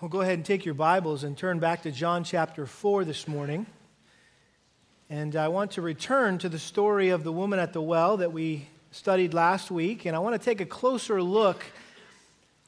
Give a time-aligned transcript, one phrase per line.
[0.00, 3.28] Well, go ahead and take your Bibles and turn back to John chapter 4 this
[3.28, 3.64] morning.
[5.08, 8.32] And I want to return to the story of the woman at the well that
[8.32, 10.04] we studied last week.
[10.04, 11.62] And I want to take a closer look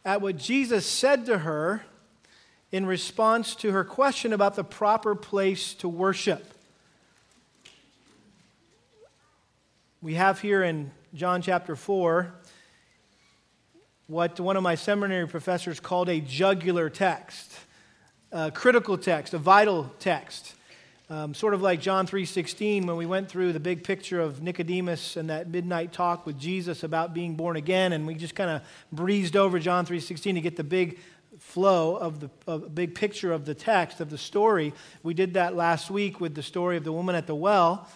[0.04, 1.84] at what Jesus said to her
[2.70, 6.54] in response to her question about the proper place to worship.
[10.00, 12.32] We have here in John chapter 4
[14.08, 17.52] what one of my seminary professors called a jugular text,
[18.30, 20.54] a critical text, a vital text.
[21.08, 25.16] Um, sort of like John 3:16 when we went through the big picture of Nicodemus
[25.16, 28.62] and that midnight talk with Jesus about being born again and we just kind of
[28.90, 30.98] breezed over John 3:16 to get the big
[31.38, 34.72] flow of the of big picture of the text of the story.
[35.04, 37.88] We did that last week with the story of the woman at the well.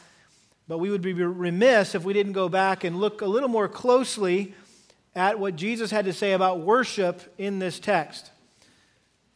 [0.69, 3.67] But we would be remiss if we didn't go back and look a little more
[3.67, 4.55] closely
[5.15, 8.31] at what Jesus had to say about worship in this text.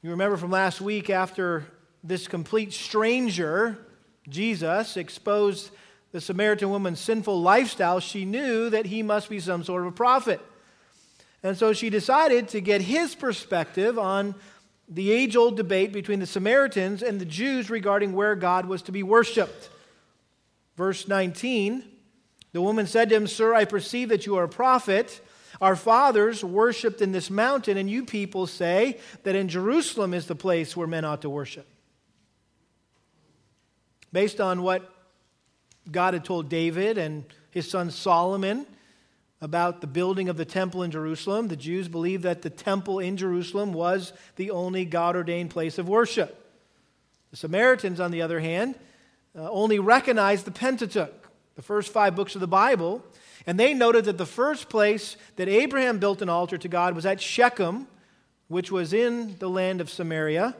[0.02, 1.64] You remember from last week, after
[2.02, 3.78] this complete stranger,
[4.28, 5.70] Jesus, exposed
[6.12, 9.92] the Samaritan woman's sinful lifestyle, she knew that he must be some sort of a
[9.92, 10.40] prophet.
[11.42, 14.34] And so she decided to get his perspective on
[14.88, 18.92] the age old debate between the Samaritans and the Jews regarding where God was to
[18.92, 19.70] be worshiped.
[20.76, 21.84] Verse 19
[22.52, 25.20] The woman said to him, Sir, I perceive that you are a prophet.
[25.60, 30.34] Our fathers worshiped in this mountain, and you people say that in Jerusalem is the
[30.34, 31.66] place where men ought to worship.
[34.12, 34.90] Based on what
[35.90, 38.66] God had told David and his son Solomon
[39.40, 43.16] about the building of the temple in Jerusalem, the Jews believed that the temple in
[43.16, 46.40] Jerusalem was the only God ordained place of worship.
[47.30, 48.76] The Samaritans, on the other hand,
[49.36, 51.23] uh, only recognized the Pentateuch,
[51.56, 53.02] the first five books of the Bible,
[53.46, 57.06] and they noted that the first place that Abraham built an altar to God was
[57.06, 57.86] at Shechem,
[58.48, 60.56] which was in the land of Samaria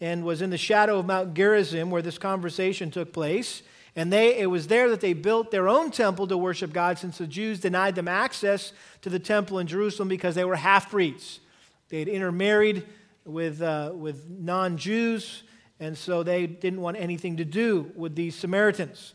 [0.00, 3.62] and was in the shadow of Mount Gerizim where this conversation took place.
[3.94, 7.16] And they, it was there that they built their own temple to worship God since
[7.16, 11.40] the Jews denied them access to the temple in Jerusalem because they were half breeds.
[11.88, 12.84] They had intermarried
[13.24, 15.44] with, uh, with non Jews,
[15.80, 19.14] and so they didn't want anything to do with these Samaritans.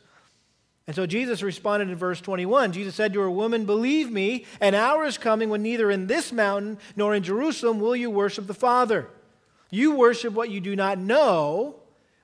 [0.88, 2.72] And so Jesus responded in verse 21.
[2.72, 6.32] Jesus said to her, Woman, believe me, an hour is coming when neither in this
[6.32, 9.08] mountain nor in Jerusalem will you worship the Father.
[9.70, 11.76] You worship what you do not know.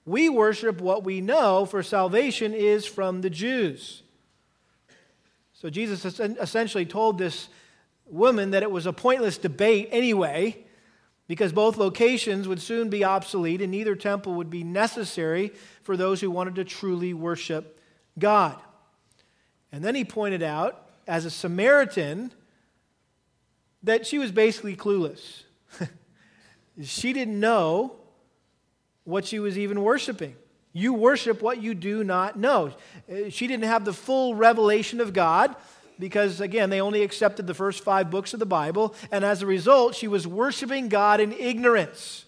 [0.06, 4.03] We worship what we know, for salvation is from the Jews.
[5.53, 7.50] So Jesus essentially told this
[8.06, 10.63] woman that it was a pointless debate anyway,
[11.28, 15.51] because both locations would soon be obsolete and neither temple would be necessary
[15.84, 17.76] for those who wanted to truly worship
[18.17, 18.59] God.
[19.72, 22.31] And then he pointed out, as a Samaritan,
[23.83, 25.44] that she was basically clueless.
[26.81, 27.95] she didn't know
[29.03, 30.35] what she was even worshiping.
[30.73, 32.73] You worship what you do not know.
[33.09, 35.56] Uh, she didn't have the full revelation of God
[35.97, 38.94] because, again, they only accepted the first five books of the Bible.
[39.11, 42.25] And as a result, she was worshiping God in ignorance.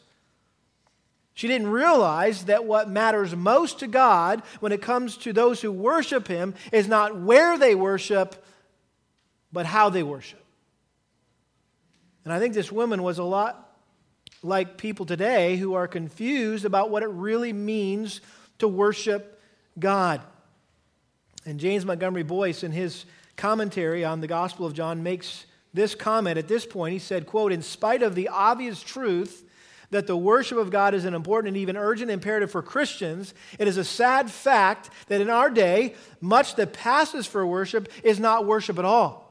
[1.39, 5.71] She didn't realize that what matters most to God when it comes to those who
[5.71, 8.43] worship Him is not where they worship,
[9.49, 10.43] but how they worship.
[12.25, 13.73] And I think this woman was a lot
[14.43, 18.19] like people today who are confused about what it really means
[18.57, 19.41] to worship
[19.79, 20.19] God.
[21.45, 23.05] And James Montgomery Boice, in his
[23.37, 26.91] commentary on the Gospel of John, makes this comment at this point.
[26.91, 29.45] He said, quote, in spite of the obvious truth
[29.91, 33.67] that the worship of God is an important and even urgent imperative for Christians, it
[33.67, 38.45] is a sad fact that in our day, much that passes for worship is not
[38.45, 39.25] worship at all.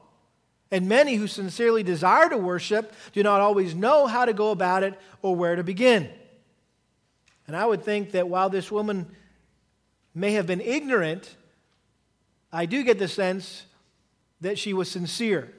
[0.71, 4.83] And many who sincerely desire to worship do not always know how to go about
[4.83, 6.09] it or where to begin.
[7.47, 9.07] And I would think that while this woman
[10.13, 11.35] may have been ignorant,
[12.51, 13.65] I do get the sense
[14.41, 15.51] that she was sincere,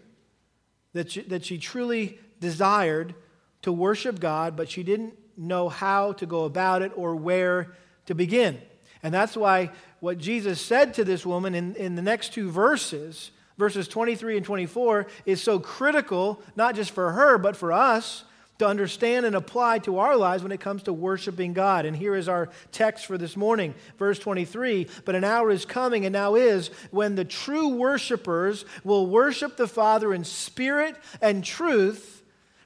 [0.92, 3.14] that she, that she truly desired
[3.62, 7.74] to worship God, but she didn't know how to go about it or where
[8.06, 8.60] to begin.
[9.02, 9.70] And that's why
[10.00, 14.46] what Jesus said to this woman in, in the next two verses, verses 23 and
[14.46, 18.24] 24, is so critical, not just for her, but for us
[18.58, 21.86] to understand and apply to our lives when it comes to worshiping God.
[21.86, 24.86] And here is our text for this morning, verse 23.
[25.06, 29.66] But an hour is coming, and now is, when the true worshipers will worship the
[29.66, 32.19] Father in spirit and truth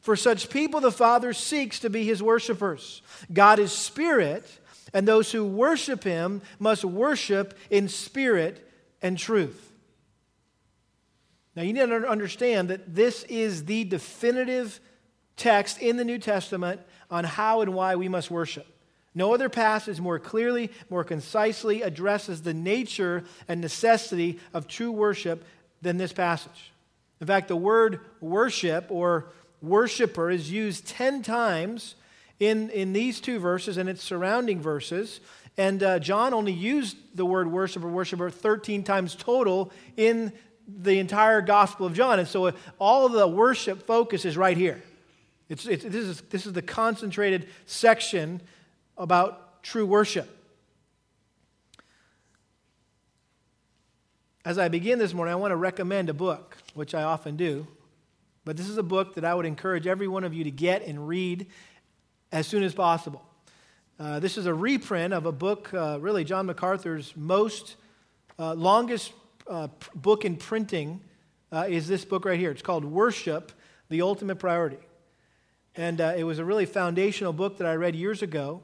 [0.04, 3.00] for such people, the Father seeks to be his worshipers.
[3.32, 4.46] God is spirit,
[4.92, 8.70] and those who worship him must worship in spirit
[9.00, 9.72] and truth.
[11.56, 14.78] Now, you need to understand that this is the definitive
[15.38, 18.66] text in the New Testament on how and why we must worship.
[19.14, 25.46] No other passage more clearly, more concisely addresses the nature and necessity of true worship
[25.80, 26.72] than this passage.
[27.22, 29.30] In fact, the word worship or
[29.66, 31.94] worshiper is used 10 times
[32.40, 35.20] in, in these two verses and its surrounding verses.
[35.56, 40.32] And uh, John only used the word worshiper, worshiper 13 times total in
[40.66, 42.18] the entire Gospel of John.
[42.18, 44.82] And so uh, all the worship focus is right here.
[45.48, 48.40] It's, it's, this, is, this is the concentrated section
[48.96, 50.28] about true worship.
[54.44, 57.66] As I begin this morning, I want to recommend a book, which I often do.
[58.44, 60.86] But this is a book that I would encourage every one of you to get
[60.86, 61.46] and read
[62.30, 63.22] as soon as possible.
[63.98, 67.76] Uh, this is a reprint of a book, uh, really, John MacArthur's most
[68.38, 69.12] uh, longest
[69.46, 71.00] uh, book in printing
[71.52, 72.50] uh, is this book right here.
[72.50, 73.52] It's called Worship,
[73.88, 74.78] the Ultimate Priority.
[75.76, 78.62] And uh, it was a really foundational book that I read years ago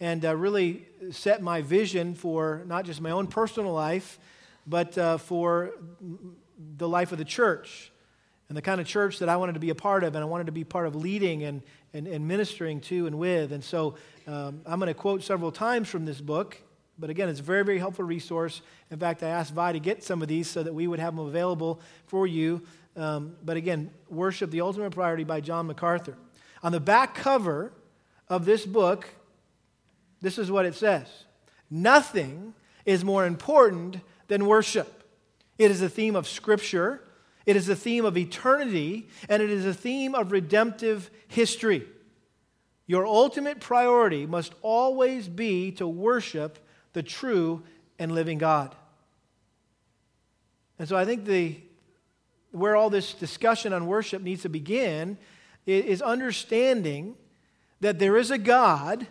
[0.00, 4.18] and really set my vision for not just my own personal life,
[4.66, 5.70] but for
[6.76, 7.92] the life of the church
[8.48, 10.26] and the kind of church that I wanted to be a part of and I
[10.26, 11.62] wanted to be part of leading and,
[11.92, 13.52] and, and ministering to and with.
[13.52, 13.96] And so
[14.26, 16.60] um, I'm going to quote several times from this book,
[16.98, 18.62] but again, it's a very, very helpful resource.
[18.90, 21.16] In fact, I asked Vi to get some of these so that we would have
[21.16, 22.62] them available for you.
[22.96, 26.16] Um, but again, Worship the Ultimate Priority by John MacArthur.
[26.62, 27.72] On the back cover
[28.28, 29.08] of this book,
[30.20, 31.06] this is what it says
[31.70, 32.54] Nothing
[32.84, 33.98] is more important
[34.28, 35.02] than worship.
[35.58, 37.03] It is a theme of Scripture
[37.46, 41.86] it is a theme of eternity, and it is a theme of redemptive history.
[42.86, 46.58] Your ultimate priority must always be to worship
[46.92, 47.62] the true
[47.98, 48.74] and living God.
[50.78, 51.56] And so I think the,
[52.50, 55.18] where all this discussion on worship needs to begin
[55.66, 57.14] is understanding
[57.80, 59.06] that there is a God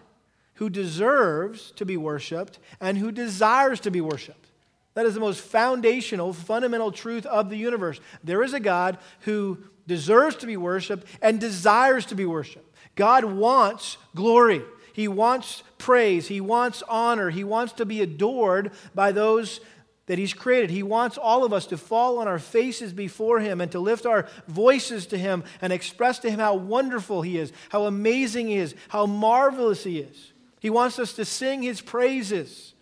[0.56, 4.50] who deserves to be worshiped and who desires to be worshiped.
[4.96, 8.00] That is the most foundational, fundamental truth of the universe.
[8.24, 9.58] There is a God who
[9.88, 12.70] deserves to be worshiped and desires to be worshiped.
[12.96, 14.62] God wants glory.
[14.94, 16.28] He wants praise.
[16.28, 17.32] He wants honor.
[17.32, 19.60] He wants to be adored by those
[20.06, 20.70] that He's created.
[20.70, 24.06] He wants all of us to fall on our faces before Him and to lift
[24.06, 28.58] our voices to Him and express to Him how wonderful He is, how amazing He
[28.58, 30.34] is, how marvelous He is.
[30.60, 32.73] He wants us to sing His praises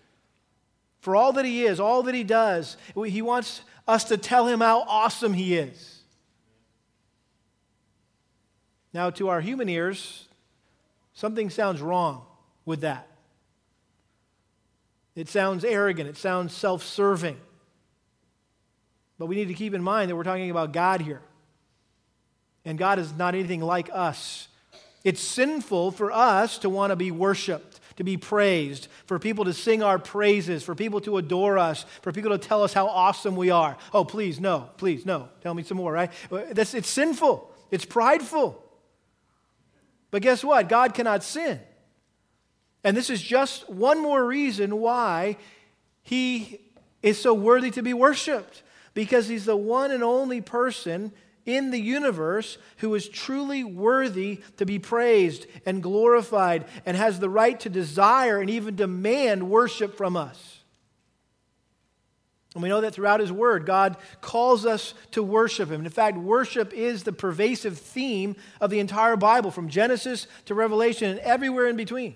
[1.01, 2.77] for all that he is, all that he does.
[3.05, 5.99] He wants us to tell him how awesome he is.
[8.93, 10.27] Now, to our human ears,
[11.13, 12.23] something sounds wrong
[12.65, 13.07] with that.
[15.15, 17.37] It sounds arrogant, it sounds self serving.
[19.17, 21.21] But we need to keep in mind that we're talking about God here.
[22.65, 24.47] And God is not anything like us.
[25.03, 27.70] It's sinful for us to want to be worshiped
[28.01, 32.11] to be praised, for people to sing our praises, for people to adore us, for
[32.11, 33.77] people to tell us how awesome we are.
[33.93, 35.29] Oh, please, no, please, no.
[35.41, 36.11] Tell me some more, right?
[36.51, 38.59] That's, it's sinful, it's prideful.
[40.09, 40.67] But guess what?
[40.67, 41.59] God cannot sin.
[42.83, 45.37] And this is just one more reason why
[46.01, 46.59] he
[47.03, 48.63] is so worthy to be worshiped,
[48.95, 51.11] because he's the one and only person
[51.45, 57.29] in the universe who is truly worthy to be praised and glorified and has the
[57.29, 60.59] right to desire and even demand worship from us.
[62.53, 65.85] And we know that throughout His Word, God calls us to worship Him.
[65.85, 71.09] In fact, worship is the pervasive theme of the entire Bible, from Genesis to Revelation
[71.09, 72.15] and everywhere in between.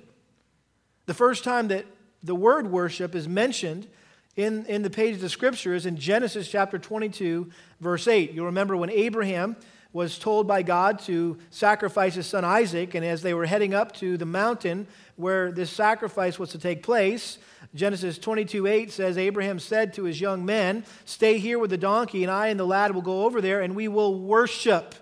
[1.06, 1.86] The first time that
[2.22, 3.88] the word worship is mentioned
[4.36, 7.50] in, in the pages of Scripture is in Genesis chapter 22,
[7.80, 8.34] verse 8.
[8.34, 9.56] You'll remember when Abraham
[9.94, 13.94] was told by God to sacrifice his son Isaac, and as they were heading up
[13.94, 17.38] to the mountain where this sacrifice was to take place,
[17.74, 22.24] Genesis 22 8 says, Abraham said to his young men, Stay here with the donkey,
[22.24, 24.96] and I and the lad will go over there, and we will worship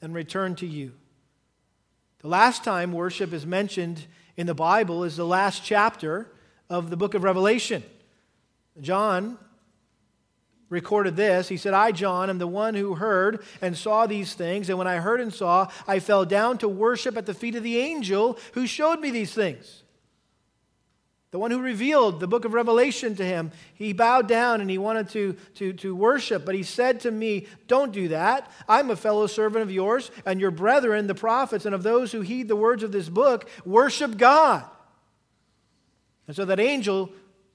[0.00, 0.92] and return to you.
[2.20, 6.30] The last time worship is mentioned in the Bible is the last chapter
[6.70, 7.82] of the book of Revelation.
[8.80, 9.38] John
[10.72, 11.48] recorded this.
[11.48, 14.70] He said, I, John, am the one who heard and saw these things.
[14.70, 17.62] And when I heard and saw, I fell down to worship at the feet of
[17.62, 19.82] the angel who showed me these things.
[21.30, 24.76] The one who revealed the book of Revelation to him, he bowed down and he
[24.76, 26.44] wanted to, to, to worship.
[26.44, 28.50] But he said to me, Don't do that.
[28.68, 32.20] I'm a fellow servant of yours and your brethren, the prophets, and of those who
[32.20, 33.48] heed the words of this book.
[33.64, 34.64] Worship God.
[36.26, 37.10] And so that angel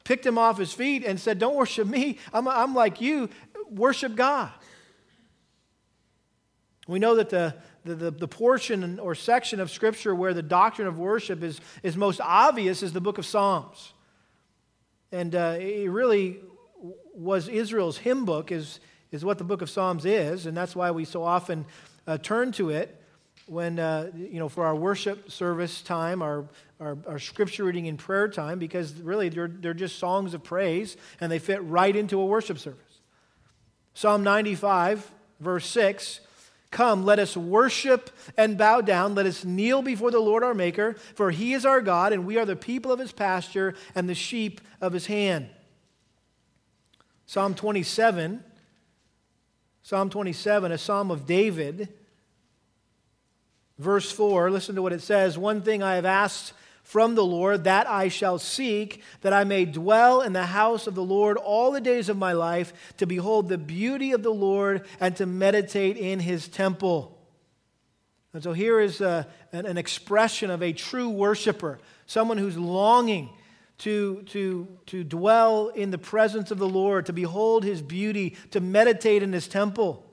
[0.07, 2.17] picked him off his feet and said, Don't worship me.
[2.33, 3.29] I'm, I'm like you.
[3.69, 4.51] Worship God.
[6.87, 10.87] We know that the, the, the, the, portion or section of Scripture where the doctrine
[10.87, 13.91] of worship is, is most obvious is the book of Psalms.
[15.11, 16.39] And uh, it really
[17.13, 18.79] was Israel's hymn book, is,
[19.11, 21.65] is what the book of Psalms is, and that's why we so often
[22.07, 22.95] uh, turn to it
[23.47, 26.45] when, uh, you know, for our worship service time, our,
[26.79, 30.97] our, our, scripture reading and prayer time, because really they're, they're just songs of praise
[31.21, 32.81] and they fit right into a worship service.
[33.93, 36.19] Psalm 95, verse 6
[36.69, 39.15] Come, let us worship and bow down.
[39.15, 42.37] Let us kneel before the Lord our Maker, for he is our God, and we
[42.37, 45.47] are the people of his pasture and the sheep of his hand.
[47.25, 48.43] Psalm 27,
[49.81, 51.87] Psalm 27, a psalm of David.
[53.79, 56.53] Verse 4, listen to what it says One thing I have asked
[56.87, 60.95] from the Lord, that I shall seek, that I may dwell in the house of
[60.95, 64.85] the Lord all the days of my life, to behold the beauty of the Lord
[65.01, 67.19] and to meditate in his temple.
[68.33, 73.31] And so here is a, an, an expression of a true worshiper, someone who's longing
[73.79, 78.61] to, to, to dwell in the presence of the Lord, to behold his beauty, to
[78.61, 80.06] meditate in his temple.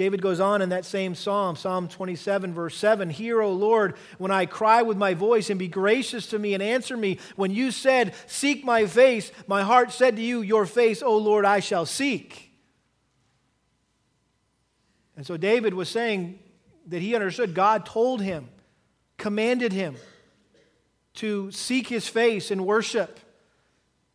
[0.00, 4.30] David goes on in that same psalm, Psalm 27, verse 7 Hear, O Lord, when
[4.30, 7.18] I cry with my voice, and be gracious to me and answer me.
[7.36, 11.44] When you said, Seek my face, my heart said to you, Your face, O Lord,
[11.44, 12.50] I shall seek.
[15.18, 16.38] And so David was saying
[16.86, 18.48] that he understood God told him,
[19.18, 19.96] commanded him
[21.16, 23.20] to seek his face in worship.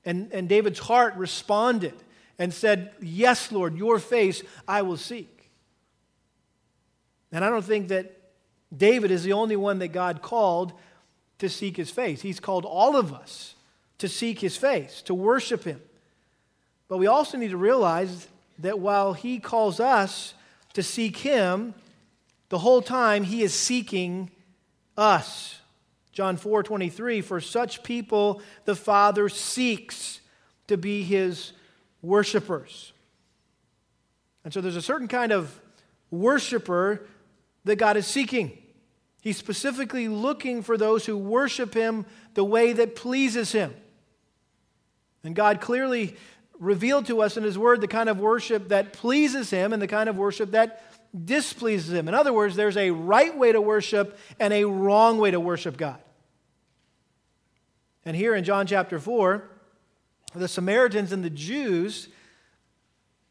[0.04, 1.94] And, and David's heart responded
[2.39, 5.35] and said, Yes, Lord, your face I will seek.
[7.36, 8.18] And I don't think that
[8.75, 10.72] David is the only one that God called
[11.39, 12.22] to seek his face.
[12.22, 13.56] He's called all of us
[13.98, 15.82] to seek his face, to worship him.
[16.88, 20.34] But we also need to realize that while he calls us
[20.75, 21.74] to seek him,
[22.48, 24.32] the whole time he is seeking
[24.98, 25.60] us.
[26.13, 30.22] John 4 23, for such people the Father seeks
[30.68, 31.51] to be his
[32.01, 32.94] worshipers.
[34.46, 35.60] And so there's a certain kind of
[36.12, 37.06] worshiper
[37.65, 38.57] that God is seeking.
[39.22, 42.05] He's specifically looking for those who worship Him
[42.36, 43.74] the way that pleases Him.
[45.24, 46.15] And God clearly
[46.60, 49.88] revealed to us in His Word the kind of worship that pleases Him and the
[49.88, 50.84] kind of worship that
[51.25, 52.07] displeases Him.
[52.07, 55.75] In other words, there's a right way to worship and a wrong way to worship
[55.75, 55.98] God.
[58.05, 59.43] And here in John chapter 4,
[60.36, 62.10] the Samaritans and the Jews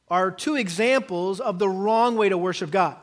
[0.09, 2.97] are two examples of the wrong way to worship God.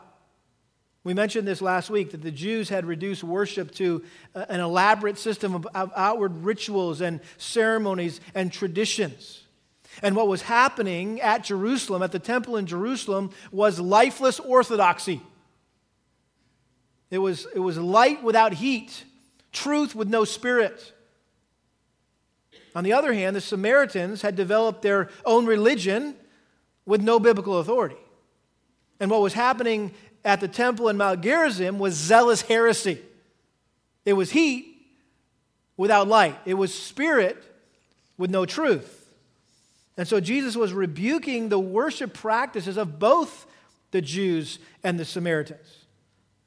[1.04, 4.04] We mentioned this last week that the Jews had reduced worship to
[4.34, 9.42] uh, an elaborate system of outward rituals and ceremonies and traditions.
[10.00, 15.20] And what was happening at Jerusalem, at the temple in Jerusalem, was lifeless orthodoxy.
[17.10, 19.04] It was, it was light without heat,
[19.52, 20.94] truth with no spirit.
[22.74, 26.14] On the other hand, the Samaritans had developed their own religion
[26.86, 27.98] with no biblical authority.
[28.98, 29.92] And what was happening
[30.24, 33.00] at the temple in Mount Gerizim was zealous heresy.
[34.04, 34.68] It was heat
[35.76, 37.42] without light, it was spirit
[38.16, 38.98] with no truth.
[39.96, 43.46] And so Jesus was rebuking the worship practices of both
[43.90, 45.84] the Jews and the Samaritans.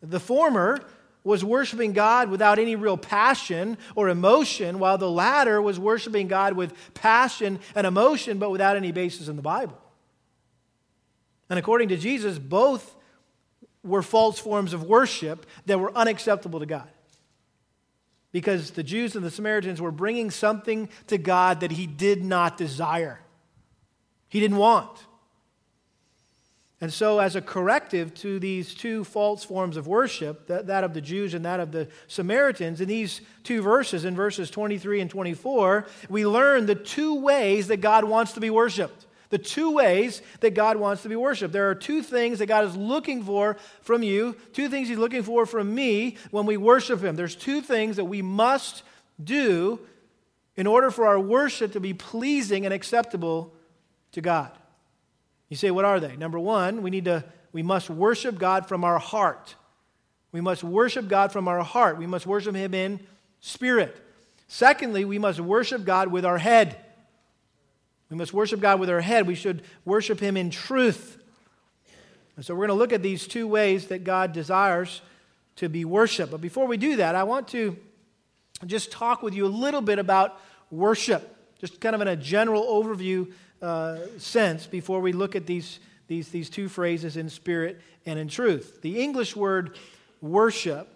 [0.01, 0.81] The former
[1.23, 6.53] was worshiping God without any real passion or emotion, while the latter was worshiping God
[6.53, 9.77] with passion and emotion, but without any basis in the Bible.
[11.49, 12.95] And according to Jesus, both
[13.85, 16.89] were false forms of worship that were unacceptable to God.
[18.31, 22.57] Because the Jews and the Samaritans were bringing something to God that he did not
[22.57, 23.21] desire,
[24.27, 24.99] he didn't want.
[26.81, 30.99] And so, as a corrective to these two false forms of worship, that, of the
[30.99, 35.87] Jews and that of the Samaritans, in these two verses, in verses 23 and 24,
[36.09, 39.05] we learn the two ways that God wants to be worshiped.
[39.29, 41.53] The two ways that God wants to be worshiped.
[41.53, 45.23] There are two things that God is looking for from you, two things He's looking
[45.23, 47.15] for from me when we worship Him.
[47.15, 48.83] There's two things that we must
[49.23, 49.79] do
[50.55, 53.53] in order for our worship to be pleasing and acceptable
[54.13, 54.51] to God.
[55.49, 56.15] You say, what are they?
[56.15, 59.55] Number one, we need to, we must worship God from our heart.
[60.31, 61.97] We must worship God from our heart.
[61.97, 62.99] We must worship Him in
[63.39, 63.95] spirit.
[64.47, 66.77] Secondly, we must worship God with our head.
[68.09, 69.27] We must worship God with our head.
[69.27, 71.17] We should worship Him in truth.
[72.35, 75.01] And so we're going to look at these two ways that God desires
[75.57, 76.31] to be worshiped.
[76.31, 77.77] But before we do that, I want to
[78.65, 82.63] just talk with you a little bit about worship, just kind of in a general
[82.63, 83.31] overview
[83.61, 88.27] uh, sense before we look at these, these, these two phrases in spirit and in
[88.27, 88.81] truth.
[88.81, 89.77] The English word
[90.21, 90.89] worship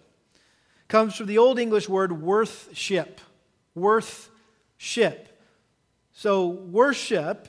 [0.88, 3.22] comes from the Old English word worthship.
[3.76, 5.29] Worthship.
[6.20, 7.48] So, worship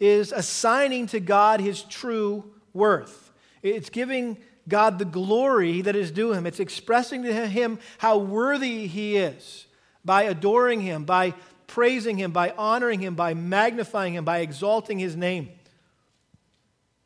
[0.00, 3.30] is assigning to God his true worth.
[3.60, 6.46] It's giving God the glory that is due him.
[6.46, 9.66] It's expressing to him how worthy he is
[10.02, 11.34] by adoring him, by
[11.66, 15.50] praising him, by honoring him, by magnifying him, by exalting his name.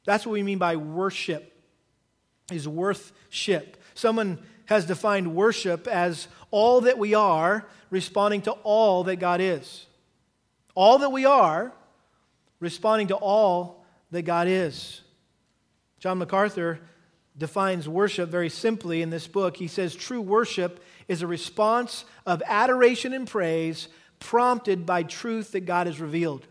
[0.05, 1.53] That's what we mean by worship,
[2.53, 3.83] is worthship.
[3.95, 9.87] Someone has defined worship as all that we are responding to all that God is.
[10.81, 11.75] All that we are
[12.59, 15.03] responding to all that God is.
[15.99, 16.81] John MacArthur
[17.37, 19.59] defines worship very simply in this book.
[19.59, 23.89] He says true worship is a response of adoration and praise
[24.21, 26.47] prompted by truth that God has revealed.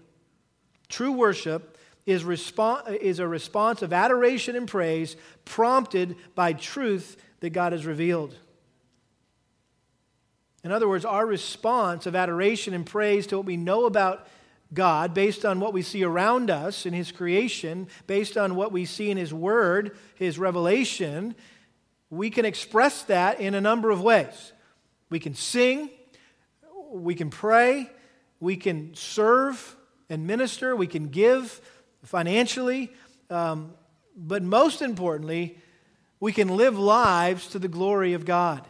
[0.90, 7.50] True worship is, respo- is a response of adoration and praise prompted by truth that
[7.50, 8.36] God has revealed.
[10.64, 14.28] In other words, our response of adoration and praise to what we know about
[14.74, 18.86] God, based on what we see around us in His creation, based on what we
[18.86, 21.36] see in His Word, His revelation,
[22.10, 24.54] we can express that in a number of ways.
[25.10, 25.90] We can sing,
[26.92, 27.90] we can pray,
[28.40, 29.76] we can serve
[30.10, 31.62] and minister, we can give
[32.04, 32.92] financially,
[33.30, 33.74] um,
[34.16, 35.58] but most importantly,
[36.20, 38.66] we can live lives to the glory of God.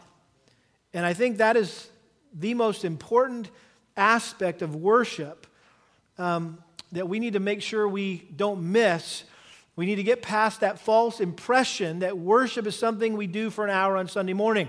[0.92, 1.88] And I think that is
[2.32, 3.50] the most important
[3.96, 5.46] aspect of worship
[6.18, 6.58] um,
[6.92, 9.24] that we need to make sure we don't miss.
[9.76, 13.64] We need to get past that false impression that worship is something we do for
[13.64, 14.68] an hour on Sunday morning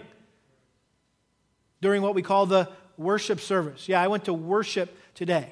[1.81, 3.89] during what we call the worship service.
[3.89, 5.51] Yeah, I went to worship today.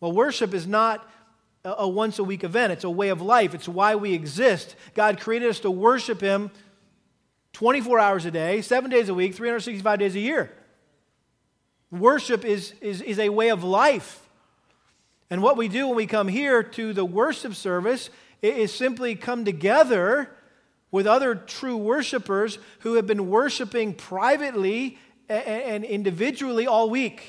[0.00, 1.08] Well, worship is not
[1.64, 3.54] a once a week event, it's a way of life.
[3.54, 4.76] It's why we exist.
[4.94, 6.50] God created us to worship Him
[7.56, 10.52] 24 hours a day, seven days a week, 365 days a year.
[11.90, 14.28] Worship is, is, is a way of life.
[15.30, 18.10] And what we do when we come here to the worship service
[18.42, 20.30] is simply come together
[20.90, 27.22] with other true worshipers who have been worshiping privately and individually all week.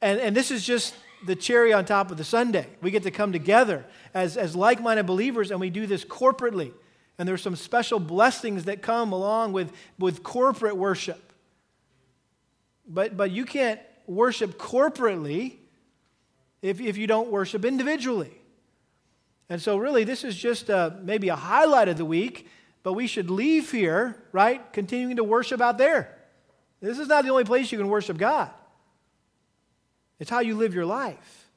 [0.00, 2.66] And, and this is just the cherry on top of the Sunday.
[2.80, 6.72] We get to come together as, as like minded believers and we do this corporately.
[7.22, 11.32] And there's some special blessings that come along with, with corporate worship.
[12.84, 15.58] But, but you can't worship corporately
[16.62, 18.32] if, if you don't worship individually.
[19.48, 22.48] And so, really, this is just a, maybe a highlight of the week,
[22.82, 26.18] but we should leave here, right, continuing to worship out there.
[26.80, 28.50] This is not the only place you can worship God,
[30.18, 31.48] it's how you live your life.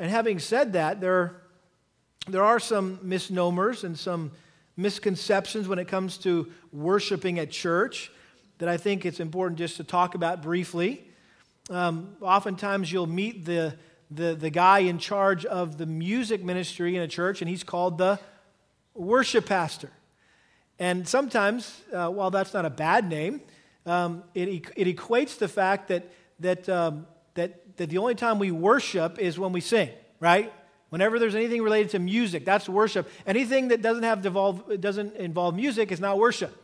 [0.00, 1.42] And having said that, there,
[2.28, 4.32] there are some misnomers and some
[4.76, 8.10] misconceptions when it comes to worshiping at church
[8.58, 11.04] that I think it's important just to talk about briefly.
[11.70, 13.76] Um, oftentimes, you'll meet the,
[14.10, 17.98] the, the guy in charge of the music ministry in a church, and he's called
[17.98, 18.18] the
[18.94, 19.90] worship pastor.
[20.78, 23.40] And sometimes, uh, while that's not a bad name,
[23.86, 28.50] um, it, it equates the fact that, that, um, that, that the only time we
[28.50, 30.52] worship is when we sing, right?
[30.96, 33.06] Whenever there's anything related to music, that's worship.
[33.26, 36.56] Anything that doesn't, have devolve, doesn't involve music is not worship.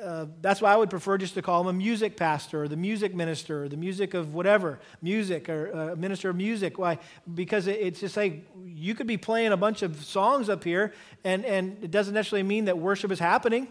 [0.00, 2.76] Uh, that's why I would prefer just to call him a music pastor or the
[2.76, 6.78] music minister or the music of whatever, music or uh, minister of music.
[6.78, 7.00] Why?
[7.34, 10.94] Because it's just like you could be playing a bunch of songs up here
[11.24, 13.66] and, and it doesn't necessarily mean that worship is happening,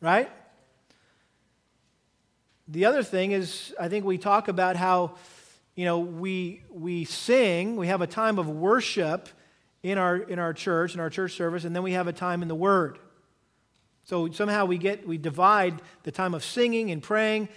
[0.00, 0.28] right?
[2.66, 5.14] The other thing is, I think we talk about how,
[5.74, 9.28] you know, we, we sing, we have a time of worship
[9.82, 12.42] in our, in our church, in our church service, and then we have a time
[12.42, 12.98] in the Word.
[14.04, 17.48] So somehow we get we divide the time of singing and praying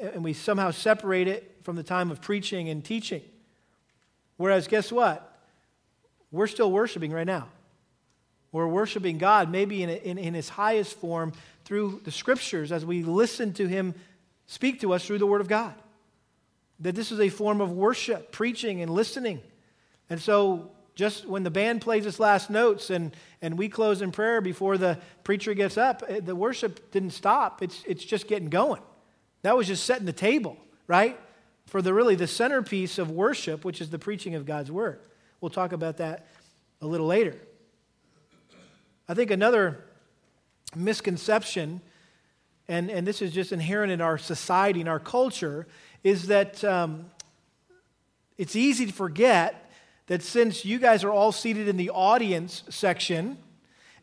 [0.00, 3.22] and we somehow separate it from the time of preaching and teaching.
[4.36, 5.38] Whereas guess what?
[6.32, 7.48] We're still worshiping right now.
[8.50, 11.32] We're worshiping God maybe in, in, in his highest form
[11.64, 13.94] through the scriptures as we listen to him
[14.46, 15.74] speak to us through the word of God.
[16.84, 19.40] That this is a form of worship, preaching and listening.
[20.10, 24.12] And so just when the band plays its last notes and, and we close in
[24.12, 27.62] prayer before the preacher gets up, eh, the worship didn't stop.
[27.62, 28.82] It's, it's just getting going.
[29.40, 31.18] That was just setting the table, right?
[31.64, 35.00] For the really the centerpiece of worship, which is the preaching of God's word.
[35.40, 36.26] We'll talk about that
[36.82, 37.34] a little later.
[39.08, 39.86] I think another
[40.76, 41.80] misconception,
[42.68, 45.66] and, and this is just inherent in our society, in our culture,
[46.04, 47.06] is that um,
[48.36, 49.72] it's easy to forget
[50.06, 53.38] that since you guys are all seated in the audience section,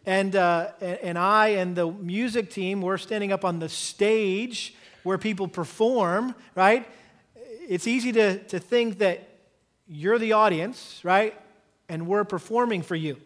[0.03, 5.19] and, uh, and I and the music team, we're standing up on the stage where
[5.19, 6.87] people perform, right?
[7.35, 9.27] It's easy to, to think that
[9.87, 11.39] you're the audience, right?
[11.87, 13.17] And we're performing for you.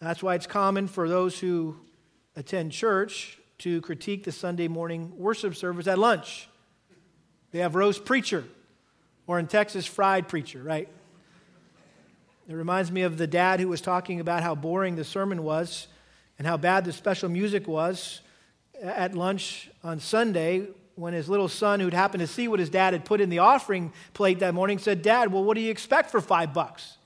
[0.00, 1.76] That's why it's common for those who
[2.34, 6.48] attend church to critique the Sunday morning worship service at lunch.
[7.52, 8.44] They have roast preacher,
[9.26, 10.88] or in Texas, fried preacher, right?
[12.48, 15.88] It reminds me of the dad who was talking about how boring the sermon was
[16.38, 18.20] and how bad the special music was
[18.80, 22.92] at lunch on Sunday when his little son, who'd happened to see what his dad
[22.92, 26.10] had put in the offering plate that morning, said, Dad, well, what do you expect
[26.10, 26.96] for five bucks?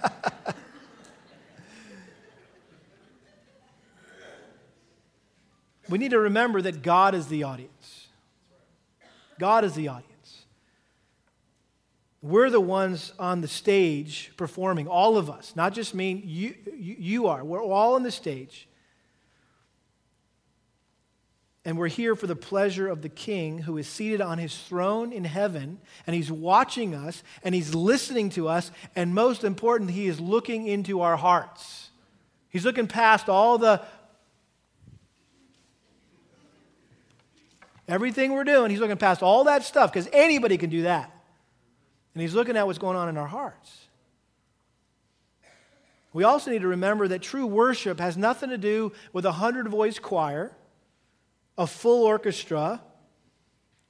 [5.94, 8.08] we need to remember that God is the audience.
[9.38, 10.44] God is the audience.
[12.20, 17.26] We're the ones on the stage performing, all of us, not just me, you, you,
[17.28, 17.44] are.
[17.44, 18.66] We're all on the stage.
[21.64, 25.12] And we're here for the pleasure of the King who is seated on his throne
[25.12, 25.78] in heaven,
[26.08, 30.66] and he's watching us, and he's listening to us, and most important, he is looking
[30.66, 31.90] into our hearts.
[32.48, 33.80] He's looking past all the
[37.88, 41.10] everything we're doing, he's looking past all that stuff because anybody can do that.
[42.14, 43.88] And he's looking at what's going on in our hearts.
[46.12, 49.68] We also need to remember that true worship has nothing to do with a hundred
[49.68, 50.52] voice choir,
[51.58, 52.80] a full orchestra,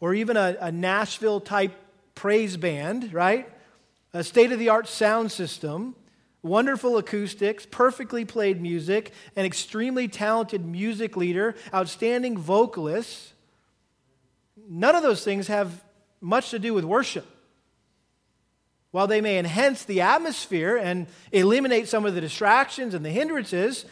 [0.01, 1.73] or even a, a Nashville type
[2.15, 3.47] praise band, right?
[4.15, 5.97] A state of the art sound system,
[6.43, 13.34] wonderful acoustics, perfectly played music, an extremely talented music leader, outstanding vocalists.
[14.69, 15.83] None of those things have
[16.21, 17.27] much to do with worship.
[18.91, 23.85] While they may enhance the atmosphere and eliminate some of the distractions and the hindrances,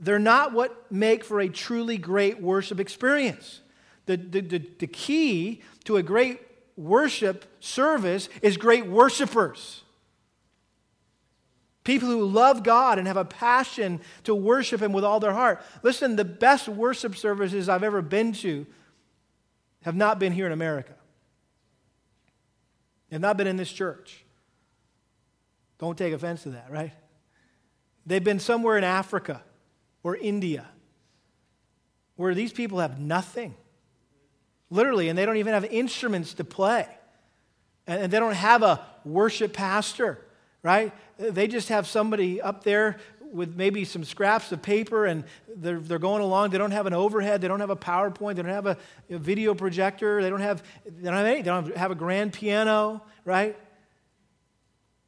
[0.00, 3.60] they're not what make for a truly great worship experience.
[4.06, 6.40] The, the, the, the key to a great
[6.76, 9.82] worship service is great worshipers.
[11.84, 15.62] People who love God and have a passion to worship Him with all their heart.
[15.82, 18.66] Listen, the best worship services I've ever been to
[19.84, 20.94] have not been here in America,
[23.12, 24.24] have not been in this church.
[25.78, 26.92] Don't take offense to that, right?
[28.06, 29.42] They've been somewhere in Africa
[30.02, 30.66] or India
[32.16, 33.54] where these people have nothing,
[34.70, 36.88] literally, and they don't even have instruments to play.
[37.86, 40.18] And they don't have a worship pastor,
[40.62, 40.94] right?
[41.18, 42.96] They just have somebody up there
[43.34, 45.24] with maybe some scraps of paper and
[45.56, 46.50] they're, they're going along.
[46.50, 47.40] They don't have an overhead.
[47.40, 48.36] They don't have a PowerPoint.
[48.36, 48.76] They don't have a,
[49.10, 50.22] a video projector.
[50.22, 51.24] They don't have, they don't have.
[51.24, 53.58] They don't have a grand piano, right?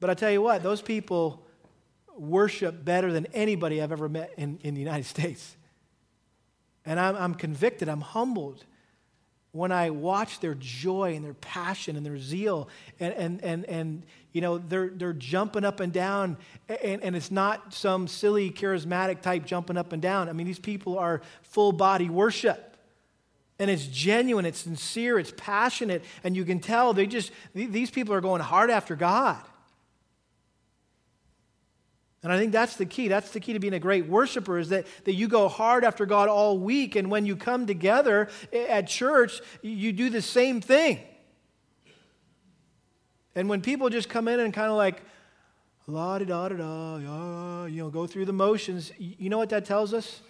[0.01, 1.47] But I tell you what, those people
[2.19, 5.57] worship better than anybody I've ever met in, in the United States.
[6.85, 8.65] And I'm, I'm convicted, I'm humbled
[9.57, 12.69] when I watch their joy and their passion and their zeal.
[13.01, 16.37] And, and, and, and you know, they're, they're jumping up and down.
[16.69, 20.29] And, and it's not some silly, charismatic type jumping up and down.
[20.29, 22.77] I mean, these people are full body worship.
[23.59, 26.05] And it's genuine, it's sincere, it's passionate.
[26.23, 29.43] And you can tell they just, these people are going hard after God.
[32.27, 33.07] And I think that's the key.
[33.07, 36.07] That's the key to being a great worshiper is that, that you go hard after
[36.07, 36.97] God all week.
[36.97, 40.99] And when you come together at church, you do the same thing.
[43.37, 45.03] And when people just come in and kind of like,
[45.87, 49.65] la da da da da, you know, go through the motions, you know what that
[49.65, 50.21] tells us?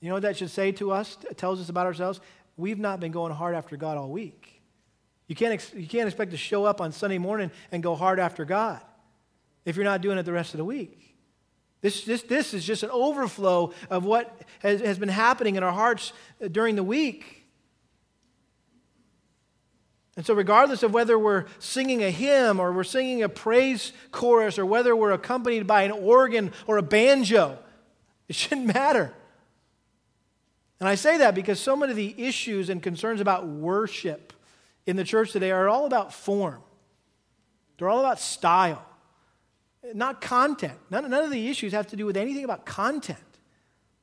[0.00, 1.18] You know what that should say to us?
[1.30, 2.18] It tells us about ourselves?
[2.56, 4.62] We've not been going hard after God all week.
[5.26, 8.18] You can't, ex- you can't expect to show up on Sunday morning and go hard
[8.18, 8.80] after God
[9.64, 11.04] if you're not doing it the rest of the week.
[11.84, 15.72] This, this, this is just an overflow of what has, has been happening in our
[15.72, 17.44] hearts uh, during the week.
[20.16, 24.58] And so, regardless of whether we're singing a hymn or we're singing a praise chorus
[24.58, 27.58] or whether we're accompanied by an organ or a banjo,
[28.28, 29.12] it shouldn't matter.
[30.80, 34.32] And I say that because so many of the issues and concerns about worship
[34.86, 36.62] in the church today are all about form,
[37.76, 38.82] they're all about style
[39.92, 40.78] not content.
[40.90, 43.18] None, none of the issues have to do with anything about content.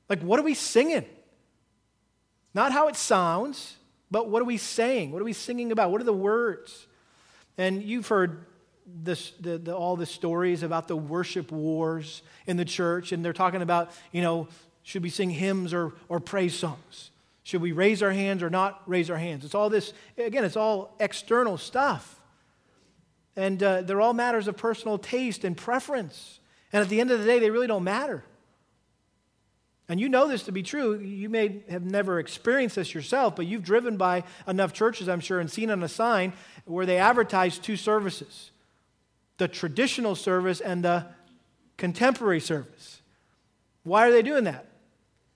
[0.10, 1.06] Like, what are we singing?
[2.54, 3.78] Not how it sounds,
[4.10, 5.12] but what are we saying?
[5.12, 5.92] What are we singing about?
[5.92, 6.88] What are the words?
[7.58, 8.46] And you've heard
[8.86, 13.34] this, the, the, all the stories about the worship wars in the church, and they're
[13.34, 14.48] talking about, you know,
[14.84, 17.12] should we sing hymns or, or praise songs?
[17.44, 19.46] Should we raise our hands or not raise our hands?
[19.46, 22.21] It's all this, again, it's all external stuff.
[23.36, 26.40] And uh, they're all matters of personal taste and preference.
[26.74, 28.24] And at the end of the day, they really don't matter.
[29.92, 30.98] And you know this to be true.
[31.00, 35.40] You may have never experienced this yourself, but you've driven by enough churches, I'm sure,
[35.42, 36.32] and seen on a sign
[36.64, 38.52] where they advertise two services
[39.38, 41.08] the traditional service and the
[41.76, 43.02] contemporary service.
[43.84, 44.68] Why are they doing that?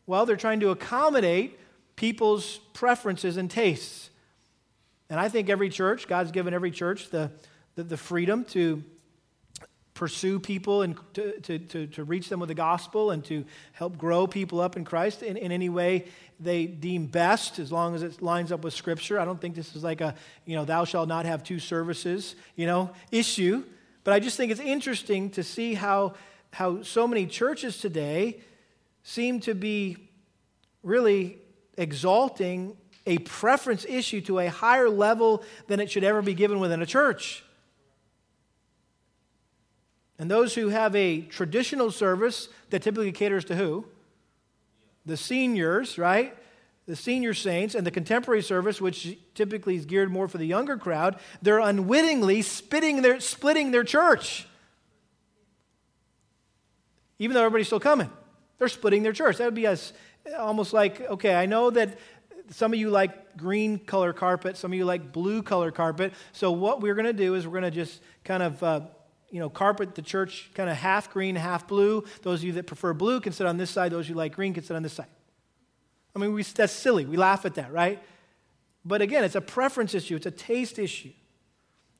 [0.05, 1.59] Well, they're trying to accommodate
[1.95, 4.11] people's preferences and tastes.
[5.09, 7.31] And I think every church, God's given every church the,
[7.75, 8.83] the, the freedom to
[9.93, 13.97] pursue people and to, to, to, to, reach them with the gospel and to help
[13.97, 16.05] grow people up in Christ in, in any way
[16.37, 19.17] they deem best, as long as it lines up with Scripture.
[19.19, 20.13] I don't think this is like a,
[20.45, 23.63] you know, thou shalt not have two services, you know, issue.
[24.03, 26.15] But I just think it's interesting to see how,
[26.51, 28.41] how so many churches today
[29.03, 29.95] seem to be
[30.83, 31.37] really
[31.77, 32.75] exalting
[33.07, 36.85] a preference issue to a higher level than it should ever be given within a
[36.85, 37.44] church.
[40.17, 43.85] And those who have a traditional service that typically caters to who?
[45.05, 46.35] The seniors, right?
[46.87, 50.77] The senior saints and the contemporary service, which typically is geared more for the younger
[50.77, 54.47] crowd, they're unwittingly spitting their, splitting their church.
[57.19, 58.09] Even though everybody's still coming,
[58.57, 59.37] they're splitting their church.
[59.37, 59.93] That would be as,
[60.37, 61.97] almost like, okay, I know that
[62.51, 66.13] some of you like green color carpet, some of you like blue color carpet.
[66.31, 68.81] So what we're going to do is we're going to just kind of uh,
[69.35, 72.05] you know, carpet the church kind of half green, half blue.
[72.21, 73.91] Those of you that prefer blue can sit on this side.
[73.91, 75.09] Those you like green can sit on this side.
[76.15, 77.05] I mean, we, that's silly.
[77.05, 78.01] We laugh at that, right?
[78.85, 81.11] But again, it's a preference issue, it's a taste issue.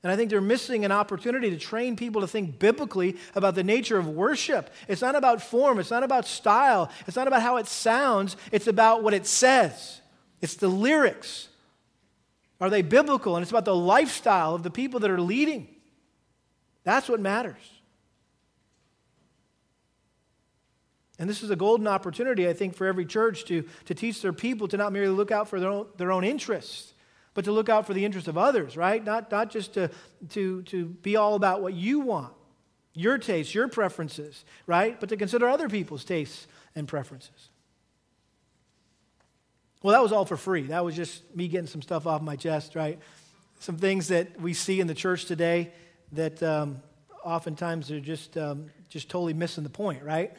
[0.02, 3.66] And I think they're missing an opportunity to train people to think biblically about the
[3.66, 4.70] nature of worship.
[4.88, 8.68] It's not about form, it's not about style, it's not about how it sounds, it's
[8.68, 10.00] about what it says.
[10.40, 11.50] It's the lyrics.
[12.62, 13.36] Are they biblical?
[13.36, 15.75] And it's about the lifestyle of the people that are leading.
[16.86, 17.76] That's what matters.
[21.18, 24.34] And this is a golden opportunity, I think, for every church to, to teach their
[24.34, 26.94] people to not merely look out for their own, their own interests,
[27.34, 29.04] but to look out for the interests of others, right?
[29.04, 29.90] Not, not just to,
[30.30, 32.34] to, to be all about what you want,
[32.94, 35.00] your tastes, your preferences, right?
[35.00, 37.50] But to consider other people's tastes and preferences.
[39.82, 40.64] Well, that was all for free.
[40.64, 43.00] That was just me getting some stuff off my chest, right?
[43.60, 45.72] Some things that we see in the church today
[46.12, 46.82] that um,
[47.24, 50.32] oftentimes are just, um, just totally missing the point, right?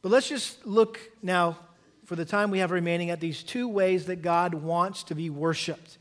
[0.00, 1.58] But let's just look now,
[2.06, 5.30] for the time we have remaining, at these two ways that God wants to be
[5.30, 5.98] worshiped.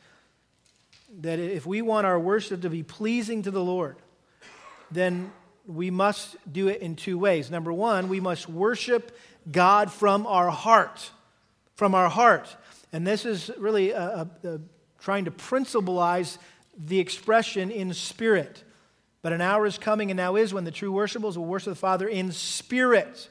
[1.22, 3.98] That if we want our worship to be pleasing to the Lord,
[4.90, 5.32] then
[5.68, 7.52] we must do it in two ways.
[7.52, 9.16] Number one, we must worship
[9.52, 11.12] God from our heart.
[11.76, 12.56] From our heart.
[12.94, 14.60] And this is really a, a, a
[15.00, 16.38] trying to principalize
[16.86, 18.64] the expression in spirit.
[19.22, 21.76] But an hour is coming and now is when the true worshippers will worship the
[21.76, 23.30] Father in spirit.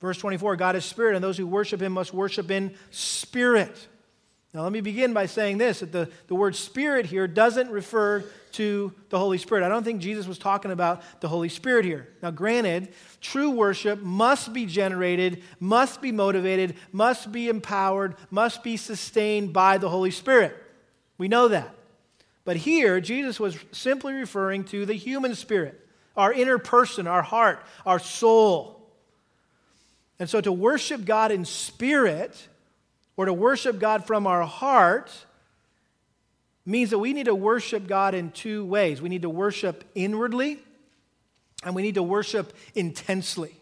[0.00, 3.88] Verse 24 God is spirit, and those who worship him must worship in spirit.
[4.54, 8.24] Now, let me begin by saying this that the, the word spirit here doesn't refer
[8.52, 9.64] to the Holy Spirit.
[9.64, 12.08] I don't think Jesus was talking about the Holy Spirit here.
[12.22, 18.76] Now, granted, true worship must be generated, must be motivated, must be empowered, must be
[18.76, 20.54] sustained by the Holy Spirit.
[21.16, 21.74] We know that.
[22.44, 25.80] But here, Jesus was simply referring to the human spirit,
[26.16, 28.90] our inner person, our heart, our soul.
[30.18, 32.48] And so to worship God in spirit,
[33.16, 35.10] or to worship God from our heart,
[36.64, 39.02] means that we need to worship God in two ways.
[39.02, 40.58] We need to worship inwardly,
[41.64, 43.54] and we need to worship intensely.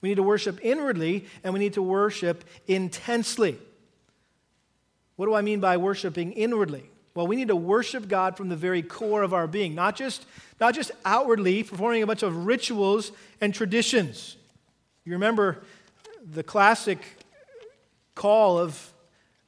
[0.00, 3.58] We need to worship inwardly, and we need to worship intensely.
[5.16, 6.90] What do I mean by worshiping inwardly?
[7.14, 10.26] Well, we need to worship God from the very core of our being, not just,
[10.60, 14.36] not just outwardly performing a bunch of rituals and traditions.
[15.04, 15.62] You remember
[16.28, 16.98] the classic
[18.14, 18.92] call of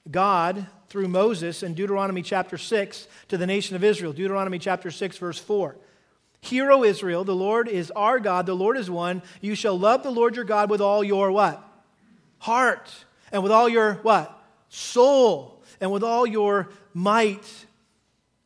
[0.09, 4.13] God through Moses in Deuteronomy chapter 6 to the nation of Israel.
[4.13, 5.77] Deuteronomy chapter 6, verse 4.
[6.43, 9.23] Hear, O Israel, the Lord is our God, the Lord is one.
[9.41, 11.61] You shall love the Lord your God with all your what?
[12.39, 12.93] Heart.
[13.33, 14.33] And with all your what?
[14.69, 17.67] Soul and with all your might.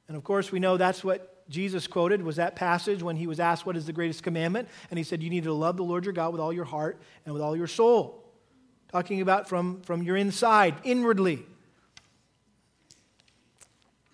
[0.09, 3.39] And of course, we know that's what Jesus quoted was that passage when he was
[3.39, 6.05] asked what is the greatest commandment and he said you need to love the Lord
[6.05, 8.25] your God with all your heart and with all your soul.
[8.91, 11.45] Talking about from, from your inside, inwardly.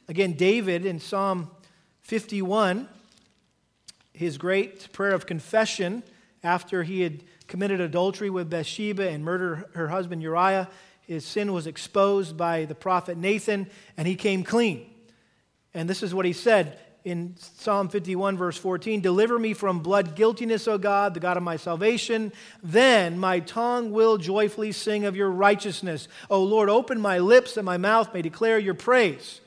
[0.07, 1.51] Again, David in Psalm
[2.03, 2.89] 51,
[4.13, 6.03] his great prayer of confession
[6.43, 10.69] after he had committed adultery with Bathsheba and murdered her husband Uriah,
[11.07, 14.91] his sin was exposed by the prophet Nathan, and he came clean.
[15.73, 20.17] And this is what he said in Psalm 51, verse 14 Deliver me from blood
[20.17, 22.33] guiltiness, O God, the God of my salvation.
[22.65, 26.09] Then my tongue will joyfully sing of your righteousness.
[26.29, 29.41] O Lord, open my lips that my mouth may declare your praise.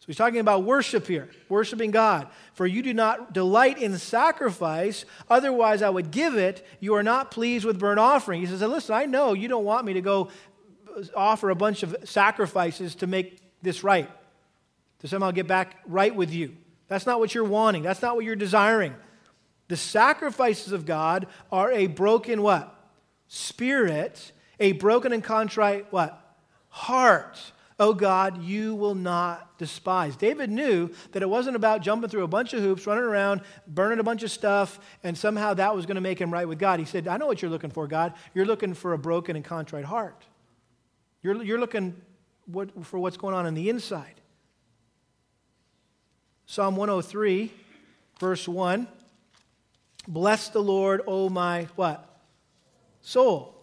[0.00, 2.28] So he's talking about worship here, worshiping God.
[2.52, 6.66] For you do not delight in sacrifice, otherwise I would give it.
[6.78, 8.42] You are not pleased with burnt offering.
[8.42, 10.28] He says, Listen, I know you don't want me to go
[11.14, 14.10] offer a bunch of sacrifices to make this right,
[15.00, 16.56] to somehow get back right with you.
[16.88, 17.82] That's not what you're wanting.
[17.82, 18.94] That's not what you're desiring.
[19.68, 22.74] The sacrifices of God are a broken what?
[23.28, 26.36] Spirit, a broken and contrite what?
[26.70, 27.38] Heart.
[27.80, 30.16] Oh God, you will not despise.
[30.16, 34.00] David knew that it wasn't about jumping through a bunch of hoops, running around, burning
[34.00, 36.80] a bunch of stuff, and somehow that was going to make him right with God.
[36.80, 38.14] He said, I know what you're looking for, God.
[38.34, 40.24] You're looking for a broken and contrite heart.
[41.22, 42.00] You're, you're looking
[42.46, 44.14] what, for what's going on in the inside.
[46.46, 47.52] Psalm 103,
[48.18, 48.88] verse 1.
[50.06, 52.20] Bless the Lord, O my what?
[53.02, 53.54] Soul.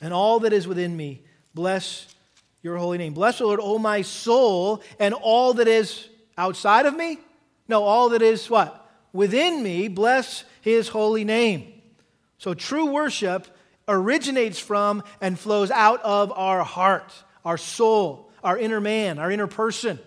[0.00, 1.22] And all that is within me.
[1.54, 2.14] Bless
[2.62, 3.14] your holy name.
[3.14, 7.18] Bless the Lord, O my soul, and all that is outside of me?
[7.66, 8.88] No, all that is what?
[9.12, 9.88] Within me.
[9.88, 11.72] Bless his holy name.
[12.38, 13.48] So true worship
[13.88, 17.12] originates from and flows out of our heart,
[17.44, 19.98] our soul, our inner man, our inner person.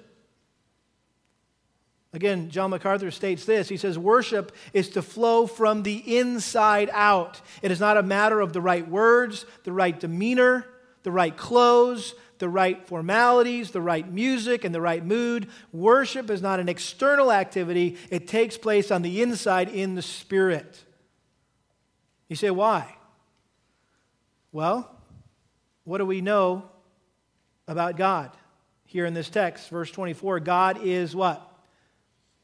[2.13, 3.69] Again, John MacArthur states this.
[3.69, 7.39] He says, Worship is to flow from the inside out.
[7.61, 10.65] It is not a matter of the right words, the right demeanor,
[11.03, 15.47] the right clothes, the right formalities, the right music, and the right mood.
[15.71, 20.83] Worship is not an external activity, it takes place on the inside in the spirit.
[22.27, 22.95] You say, why?
[24.51, 24.89] Well,
[25.83, 26.69] what do we know
[27.67, 28.31] about God?
[28.85, 31.51] Here in this text, verse 24, God is what?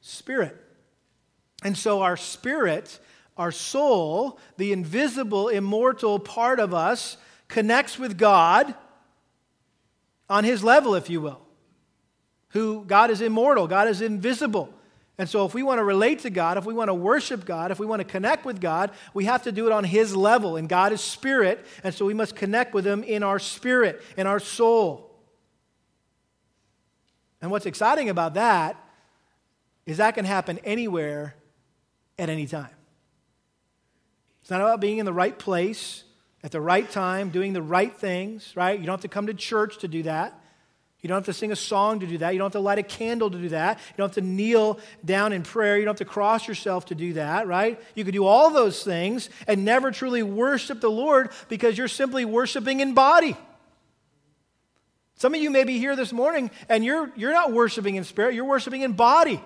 [0.02, 0.56] spirit.
[1.64, 3.00] And so our spirit,
[3.36, 7.18] our soul, the invisible, immortal part of us,
[7.48, 8.74] connects with God
[10.30, 11.42] on his level, if you will.
[12.50, 14.74] Who God is immortal, God is invisible.
[15.20, 17.72] And so, if we want to relate to God, if we want to worship God,
[17.72, 20.58] if we want to connect with God, we have to do it on His level.
[20.58, 24.28] And God is spirit, and so we must connect with Him in our spirit, in
[24.28, 25.10] our soul.
[27.42, 28.78] And what's exciting about that
[29.88, 31.36] is that can happen anywhere
[32.20, 32.70] at any time.
[34.42, 36.04] It's not about being in the right place
[36.44, 38.80] at the right time, doing the right things, right?
[38.80, 40.37] You don't have to come to church to do that.
[41.02, 42.32] You don't have to sing a song to do that.
[42.32, 43.78] You don't have to light a candle to do that.
[43.78, 45.78] You don't have to kneel down in prayer.
[45.78, 47.80] You don't have to cross yourself to do that, right?
[47.96, 52.26] You could do all those things and never truly worship the Lord because you're simply
[52.26, 53.38] worshiping in body.
[55.16, 58.36] Some of you may be here this morning and you're, you're not worshiping in spirit,
[58.36, 59.42] you're worshiping in body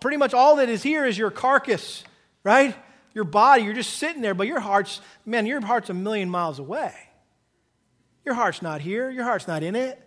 [0.00, 2.04] pretty much all that is here is your carcass,
[2.44, 2.74] right?
[3.14, 6.58] Your body, you're just sitting there, but your heart's, man, your heart's a million miles
[6.58, 6.94] away.
[8.24, 10.02] Your heart's not here, your heart's not in it.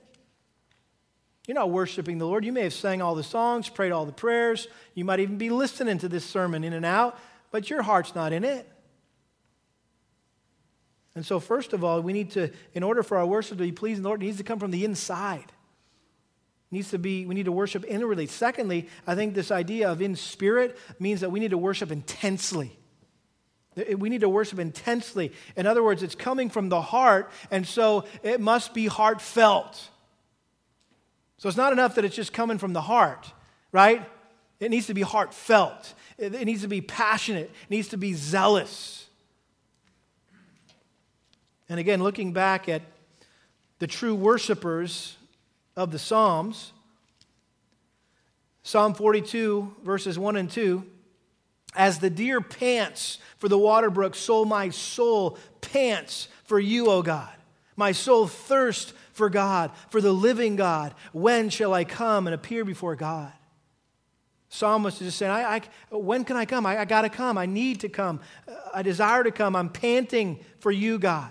[1.47, 2.45] You're not worshiping the Lord.
[2.45, 4.67] You may have sang all the songs, prayed all the prayers.
[4.93, 8.32] You might even be listening to this sermon in and out, but your heart's not
[8.32, 8.69] in it.
[11.15, 13.71] And so, first of all, we need to, in order for our worship to be
[13.71, 15.51] pleasing the Lord, it needs to come from the inside
[16.71, 20.15] needs to be we need to worship inwardly secondly i think this idea of in
[20.15, 22.77] spirit means that we need to worship intensely
[23.97, 28.06] we need to worship intensely in other words it's coming from the heart and so
[28.23, 29.89] it must be heartfelt
[31.41, 33.34] so it's not enough that it's just coming from the heart
[33.71, 34.08] right
[34.60, 39.08] it needs to be heartfelt it needs to be passionate it needs to be zealous
[41.67, 42.84] and again looking back at
[43.82, 45.17] the true worshipers
[45.75, 46.71] of the Psalms.
[48.62, 50.86] Psalm 42, verses 1 and 2.
[51.75, 57.01] As the deer pants for the water brook, so my soul pants for you, O
[57.01, 57.34] God.
[57.75, 60.93] My soul thirsts for God, for the living God.
[61.13, 63.31] When shall I come and appear before God?
[64.50, 65.62] Psalmist is just saying, I,
[65.92, 66.65] I, When can I come?
[66.65, 67.38] I, I got to come.
[67.38, 68.19] I need to come.
[68.48, 69.56] Uh, I desire to come.
[69.56, 71.29] I'm panting for you, God.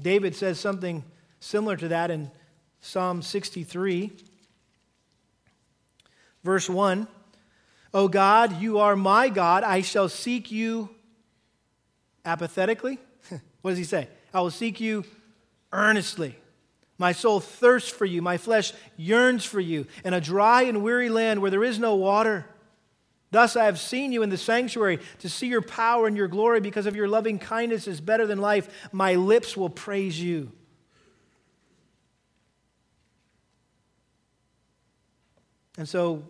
[0.00, 1.04] David says something
[1.40, 2.30] similar to that in
[2.80, 4.12] Psalm 63,
[6.44, 7.06] verse 1.
[7.94, 9.64] O God, you are my God.
[9.64, 10.88] I shall seek you
[12.24, 12.98] apathetically.
[13.62, 14.08] What does he say?
[14.34, 15.04] I will seek you
[15.72, 16.36] earnestly.
[16.98, 18.22] My soul thirsts for you.
[18.22, 21.94] My flesh yearns for you in a dry and weary land where there is no
[21.94, 22.46] water.
[23.30, 26.60] Thus I have seen you in the sanctuary to see your power and your glory
[26.60, 28.88] because of your loving kindness is better than life.
[28.92, 30.52] My lips will praise you.
[35.78, 36.22] And so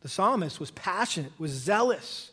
[0.00, 2.29] the psalmist was passionate, was zealous.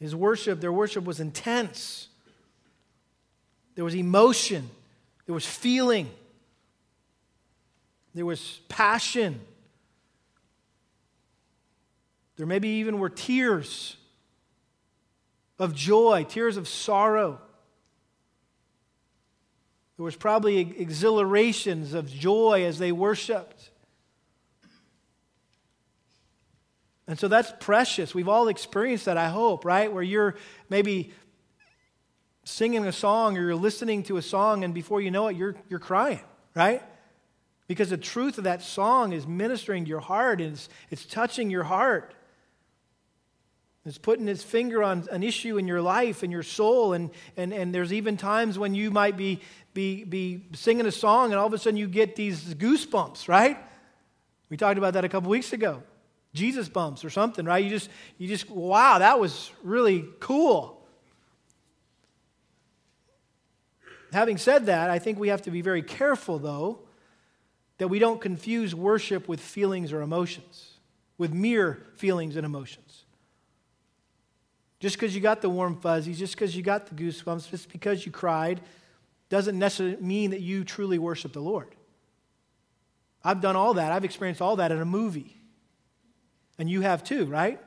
[0.00, 2.08] His worship, their worship was intense.
[3.74, 4.68] There was emotion,
[5.26, 6.10] there was feeling,
[8.14, 9.40] there was passion.
[12.36, 13.96] There maybe even were tears
[15.58, 17.40] of joy, tears of sorrow.
[19.96, 23.70] There was probably exhilarations of joy as they worshiped.
[27.06, 28.14] And so that's precious.
[28.14, 29.92] We've all experienced that, I hope, right?
[29.92, 30.36] Where you're
[30.70, 31.12] maybe
[32.44, 35.54] singing a song or you're listening to a song, and before you know it, you're,
[35.68, 36.20] you're crying,
[36.54, 36.82] right?
[37.66, 41.50] Because the truth of that song is ministering to your heart and it's, it's touching
[41.50, 42.14] your heart.
[43.86, 46.94] It's putting its finger on an issue in your life and your soul.
[46.94, 49.40] And, and, and there's even times when you might be,
[49.74, 53.58] be, be singing a song and all of a sudden you get these goosebumps, right?
[54.48, 55.82] We talked about that a couple weeks ago.
[56.34, 57.64] Jesus bumps or something, right?
[57.64, 60.82] You just, you just, wow, that was really cool.
[64.12, 66.80] Having said that, I think we have to be very careful, though,
[67.78, 70.74] that we don't confuse worship with feelings or emotions,
[71.18, 73.04] with mere feelings and emotions.
[74.80, 78.04] Just because you got the warm fuzzies, just because you got the goosebumps, just because
[78.04, 78.60] you cried,
[79.30, 81.74] doesn't necessarily mean that you truly worship the Lord.
[83.24, 83.90] I've done all that.
[83.90, 85.33] I've experienced all that in a movie.
[86.58, 87.60] And you have too, right?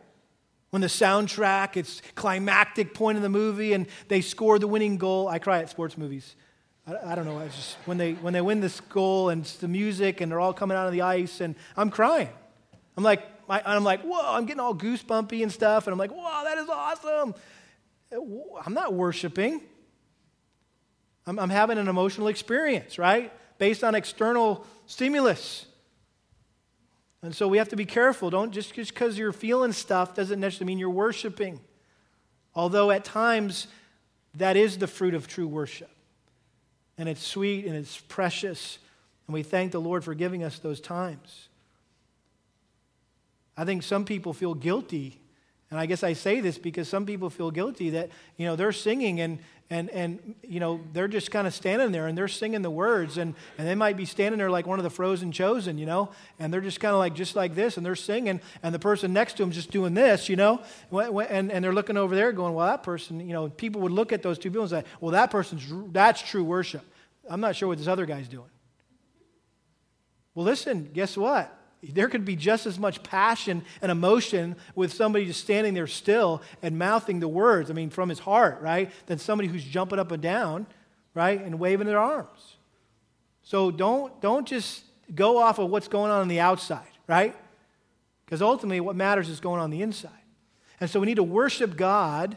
[0.69, 5.27] When the soundtrack, it's climactic point in the movie and they score the winning goal.
[5.27, 6.35] I cry at sports movies.
[6.85, 7.39] I, I don't know.
[7.39, 10.39] It's just when they, when they win this goal and it's the music and they're
[10.39, 12.29] all coming out of the ice and I'm crying.
[12.97, 15.88] I'm like, I, I'm like, whoa, I'm getting all goosebumpy and stuff.
[15.88, 17.35] And I'm like, whoa, that is awesome.
[18.11, 19.61] Uh, I'm not worshiping.
[21.25, 23.31] I'm, I'm having an emotional experience, right?
[23.57, 25.66] Based on external stimulus.
[27.28, 28.30] And so we have to be careful.
[28.30, 31.59] Don't just because you're feeling stuff doesn't necessarily mean you're worshiping.
[32.55, 33.67] Although at times
[34.36, 35.89] that is the fruit of true worship.
[36.97, 38.80] And it's sweet and it's precious.
[39.28, 41.49] And we thank the Lord for giving us those times.
[43.57, 45.19] I think some people feel guilty.
[45.69, 48.71] And I guess I say this because some people feel guilty that, you know, they're
[48.71, 49.39] singing and,
[49.70, 53.18] and, and you know, they're just kind of standing there and they're singing the words
[53.18, 56.09] and, and they might be standing there like one of the frozen chosen, you know,
[56.39, 59.11] and they're just kind of like, just like this and they're singing and the person
[59.11, 60.61] next to them just doing this, you know,
[60.91, 64.13] and, and they're looking over there going, well, that person, you know, people would look
[64.13, 66.84] at those two people and say, well, that person's, that's true worship.
[67.30, 68.49] I'm not sure what this other guy's doing.
[70.34, 71.57] Well, listen, guess what?
[71.84, 76.41] There could be just as much passion and emotion with somebody just standing there still
[76.61, 78.91] and mouthing the words, I mean, from his heart, right?
[79.05, 80.65] Than somebody who's jumping up and down,
[81.13, 82.55] right, and waving their arms.
[83.43, 87.36] So don't, don't just go off of what's going on on the outside, right?
[88.25, 90.11] Because ultimately, what matters is going on the inside.
[90.82, 92.36] And so we need to worship God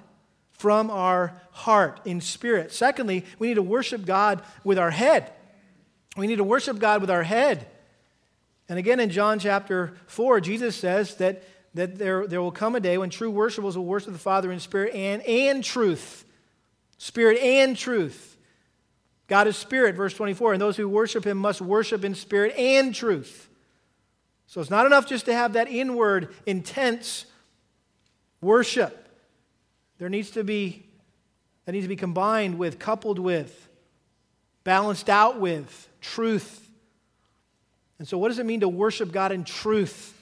[0.53, 2.72] from our heart in spirit.
[2.72, 5.32] Secondly, we need to worship God with our head.
[6.16, 7.66] We need to worship God with our head.
[8.71, 11.43] And again, in John chapter 4, Jesus says that,
[11.75, 14.61] that there, there will come a day when true worshipers will worship the Father in
[14.61, 16.25] spirit and, and truth.
[16.97, 18.37] Spirit and truth.
[19.27, 22.95] God is spirit, verse 24, and those who worship him must worship in spirit and
[22.95, 23.49] truth.
[24.47, 27.27] So it's not enough just to have that inward, intense
[28.41, 29.09] worship.
[29.99, 30.87] There needs to be,
[31.64, 33.68] that needs to be combined with, coupled with,
[34.62, 36.59] balanced out with truth
[38.01, 40.16] and so, what does it mean to worship God in truth?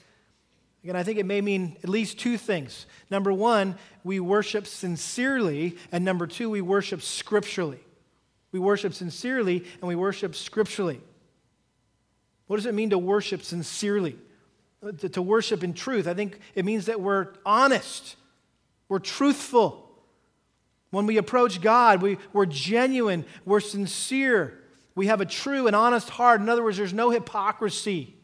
[0.83, 2.85] Again, I think it may mean at least two things.
[3.09, 7.79] Number one, we worship sincerely, and number two, we worship scripturally.
[8.51, 10.99] We worship sincerely and we worship scripturally.
[12.47, 14.17] What does it mean to worship sincerely?
[14.83, 16.05] Uh, to, to worship in truth.
[16.05, 18.17] I think it means that we're honest,
[18.89, 19.85] we're truthful.
[20.91, 24.58] When we approach God, we, we're genuine, we're sincere,
[24.99, 26.41] we have a true and honest heart.
[26.41, 28.17] In other words, there's no hypocrisy.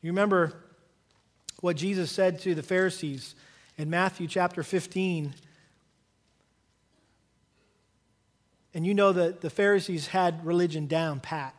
[0.00, 0.54] You remember
[1.60, 3.34] what Jesus said to the Pharisees
[3.76, 5.34] in Matthew chapter 15.
[8.72, 11.54] And you know that the Pharisees had religion down pat.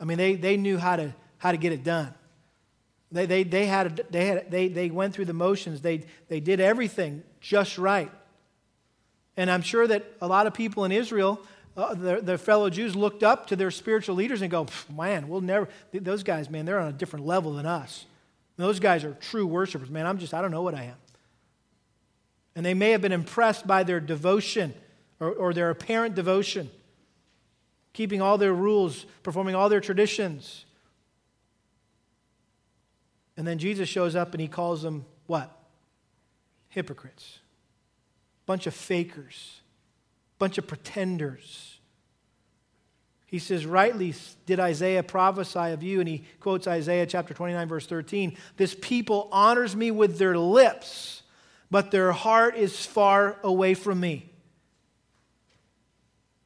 [0.00, 2.14] I mean, they, they knew how to, how to get it done.
[3.12, 6.58] They, they, they, had, they, had, they, they went through the motions, they, they did
[6.58, 8.10] everything just right.
[9.40, 11.40] And I'm sure that a lot of people in Israel,
[11.74, 15.40] uh, their, their, fellow Jews, looked up to their spiritual leaders and go, man, we'll
[15.40, 18.04] never, those guys, man, they're on a different level than us.
[18.58, 19.88] Those guys are true worshipers.
[19.88, 20.96] Man, I'm just, I don't know what I am.
[22.54, 24.74] And they may have been impressed by their devotion
[25.20, 26.68] or, or their apparent devotion.
[27.94, 30.66] keeping all their rules, performing all their traditions.
[33.38, 35.50] And then Jesus shows up and he calls them what?
[36.68, 37.38] Hypocrites.
[38.50, 39.60] Bunch of fakers.
[40.40, 41.78] Bunch of pretenders.
[43.24, 44.12] He says, Rightly
[44.44, 48.36] did Isaiah prophesy of you, and he quotes Isaiah chapter 29, verse 13.
[48.56, 51.22] This people honors me with their lips,
[51.70, 54.28] but their heart is far away from me.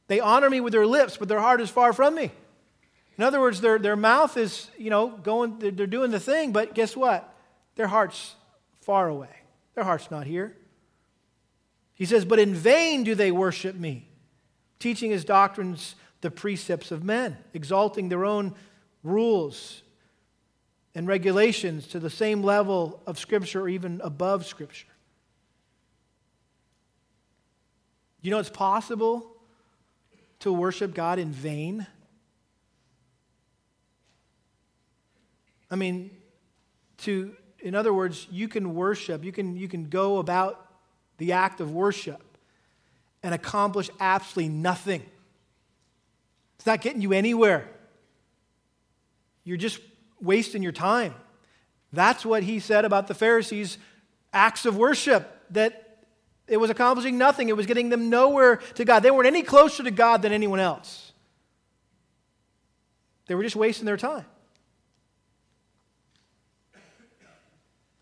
[0.05, 2.29] They honor me with their lips, but their heart is far from me.
[3.17, 6.51] In other words, their, their mouth is, you know, going, they're, they're doing the thing,
[6.51, 7.35] but guess what?
[7.77, 8.35] Their heart's
[8.81, 9.35] far away.
[9.73, 10.55] Their heart's not here.
[11.95, 14.07] He says, But in vain do they worship me,
[14.79, 18.53] teaching his doctrines the precepts of men, exalting their own
[19.03, 19.81] rules
[20.93, 24.87] and regulations to the same level of Scripture or even above Scripture.
[28.21, 29.31] You know it's possible
[30.39, 31.85] to worship God in vain?
[35.69, 36.11] I mean,
[36.99, 40.64] to, in other words, you can worship, you can, you can go about
[41.17, 42.21] the act of worship
[43.23, 45.03] and accomplish absolutely nothing.
[46.57, 47.67] It's not getting you anywhere.
[49.43, 49.79] You're just
[50.21, 51.13] wasting your time.
[51.93, 53.77] That's what he said about the Pharisees'
[54.33, 55.99] acts of worship, that
[56.47, 57.49] it was accomplishing nothing.
[57.49, 58.99] It was getting them nowhere to God.
[59.01, 61.11] They weren't any closer to God than anyone else.
[63.27, 64.25] They were just wasting their time.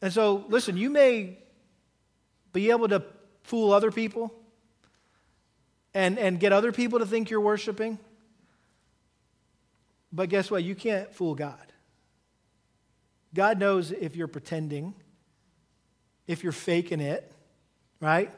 [0.02, 1.38] And so, listen, you may
[2.54, 3.04] be able to
[3.44, 4.34] fool other people
[5.94, 8.00] and, and get other people to think you're worshiping.
[10.12, 10.64] But guess what?
[10.64, 11.58] You can't fool God.
[13.34, 14.94] God knows if you're pretending,
[16.28, 17.32] if you're faking it,
[18.00, 18.32] right?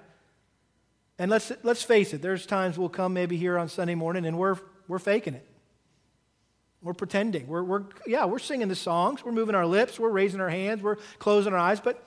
[1.20, 4.38] And let's, let's face it, there's times we'll come maybe here on Sunday morning and
[4.38, 4.58] we're,
[4.88, 5.46] we're faking it.
[6.82, 7.48] We're pretending.
[7.48, 9.26] We're, we're, yeah, we're singing the songs.
[9.26, 10.00] We're moving our lips.
[10.00, 10.84] We're raising our hands.
[10.84, 11.80] We're closing our eyes.
[11.80, 12.02] But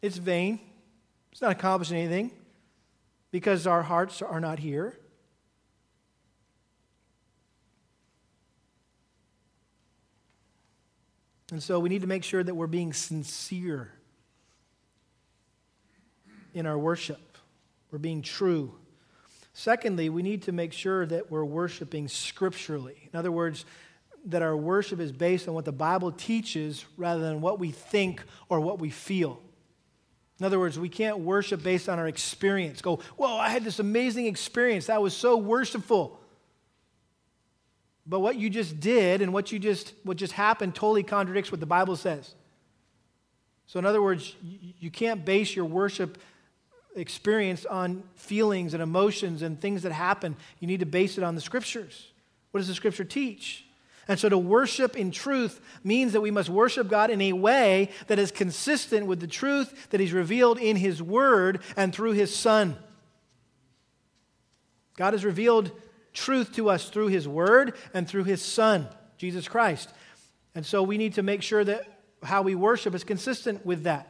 [0.00, 0.58] it's vain.
[1.32, 2.30] It's not accomplishing anything
[3.30, 4.98] because our hearts are not here.
[11.50, 13.92] And so we need to make sure that we're being sincere
[16.54, 17.38] in our worship.
[17.90, 18.74] We're being true.
[19.52, 23.08] Secondly, we need to make sure that we're worshiping scripturally.
[23.12, 23.66] In other words,
[24.26, 28.22] that our worship is based on what the Bible teaches rather than what we think
[28.48, 29.42] or what we feel.
[30.40, 32.82] In other words, we can't worship based on our experience.
[32.82, 34.86] Go, whoa, I had this amazing experience.
[34.86, 36.18] That was so worshipful.
[38.06, 41.60] But what you just did and what you just what just happened totally contradicts what
[41.60, 42.34] the Bible says.
[43.66, 44.34] So in other words,
[44.80, 46.18] you can't base your worship
[46.94, 50.36] experience on feelings and emotions and things that happen.
[50.60, 52.08] You need to base it on the scriptures.
[52.50, 53.64] What does the scripture teach?
[54.08, 57.90] And so to worship in truth means that we must worship God in a way
[58.08, 62.34] that is consistent with the truth that He's revealed in His Word and through His
[62.34, 62.76] Son.
[64.96, 65.70] God has revealed
[66.12, 68.88] truth to us through His Word and through His Son,
[69.18, 69.88] Jesus Christ.
[70.54, 71.86] And so we need to make sure that
[72.22, 74.08] how we worship is consistent with that.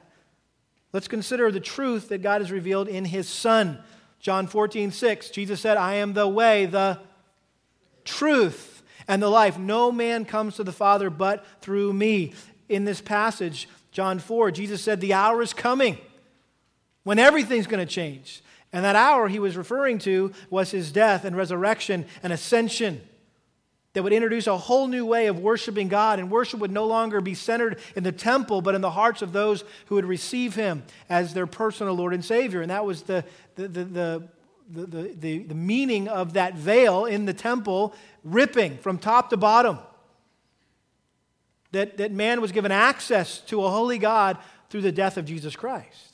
[0.92, 3.78] Let's consider the truth that God has revealed in his Son.
[4.20, 7.00] John 14, 6, Jesus said, I am the way, the
[8.04, 8.71] truth,
[9.12, 9.58] and the life.
[9.58, 12.32] No man comes to the Father but through me.
[12.70, 15.98] In this passage, John 4, Jesus said, The hour is coming
[17.04, 18.42] when everything's going to change.
[18.72, 23.02] And that hour he was referring to was his death and resurrection and ascension
[23.92, 27.20] that would introduce a whole new way of worshiping God, and worship would no longer
[27.20, 30.84] be centered in the temple, but in the hearts of those who would receive Him
[31.10, 32.62] as their personal Lord and Savior.
[32.62, 34.28] And that was the, the, the, the
[34.70, 37.94] the, the, the, meaning of that veil in the temple
[38.24, 39.78] ripping from top to bottom.
[41.72, 44.38] That, that man was given access to a holy God
[44.70, 46.12] through the death of Jesus Christ.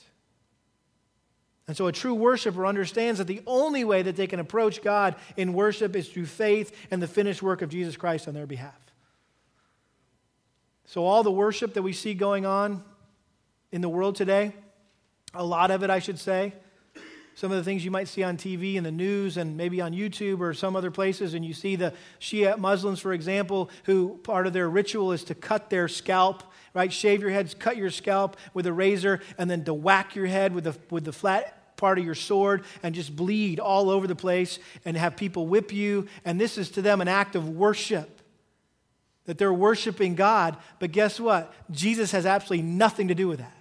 [1.68, 5.14] And so a true worshiper understands that the only way that they can approach God
[5.36, 8.74] in worship is through faith and the finished work of Jesus Christ on their behalf.
[10.86, 12.82] So, all the worship that we see going on
[13.70, 14.54] in the world today,
[15.34, 16.54] a lot of it, I should say,
[17.38, 19.92] some of the things you might see on TV and the news and maybe on
[19.92, 24.48] YouTube or some other places, and you see the Shia Muslims, for example, who part
[24.48, 26.42] of their ritual is to cut their scalp,
[26.74, 26.92] right?
[26.92, 30.52] Shave your heads, cut your scalp with a razor, and then to whack your head
[30.52, 34.16] with the, with the flat part of your sword and just bleed all over the
[34.16, 36.08] place and have people whip you.
[36.24, 38.20] And this is to them an act of worship.
[39.26, 40.56] That they're worshiping God.
[40.80, 41.54] But guess what?
[41.70, 43.57] Jesus has absolutely nothing to do with that.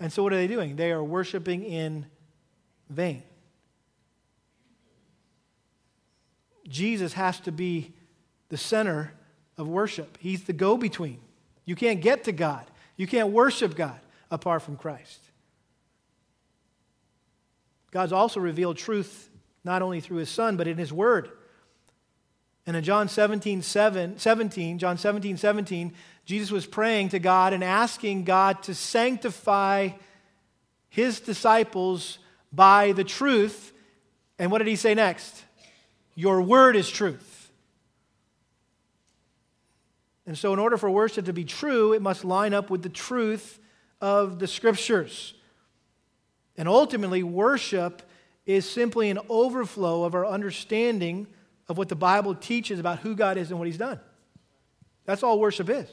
[0.00, 0.76] And so what are they doing?
[0.76, 2.06] They are worshiping in
[2.88, 3.22] vain.
[6.66, 7.92] Jesus has to be
[8.48, 9.12] the center
[9.58, 10.16] of worship.
[10.20, 11.20] He's the go between.
[11.66, 12.64] You can't get to God,
[12.96, 15.20] you can't worship God apart from Christ.
[17.90, 19.28] God's also revealed truth
[19.64, 21.30] not only through his Son, but in his Word.
[22.66, 25.92] And in John 17, 7, 17, John 17, 17,
[26.30, 29.88] Jesus was praying to God and asking God to sanctify
[30.88, 32.20] his disciples
[32.52, 33.72] by the truth.
[34.38, 35.42] And what did he say next?
[36.14, 37.50] Your word is truth.
[40.24, 42.88] And so, in order for worship to be true, it must line up with the
[42.88, 43.58] truth
[44.00, 45.34] of the scriptures.
[46.56, 48.02] And ultimately, worship
[48.46, 51.26] is simply an overflow of our understanding
[51.68, 53.98] of what the Bible teaches about who God is and what He's done.
[55.06, 55.88] That's all worship is.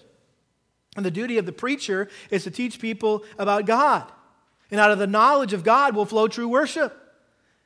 [0.97, 4.11] And the duty of the preacher is to teach people about God.
[4.71, 6.93] And out of the knowledge of God will flow true worship.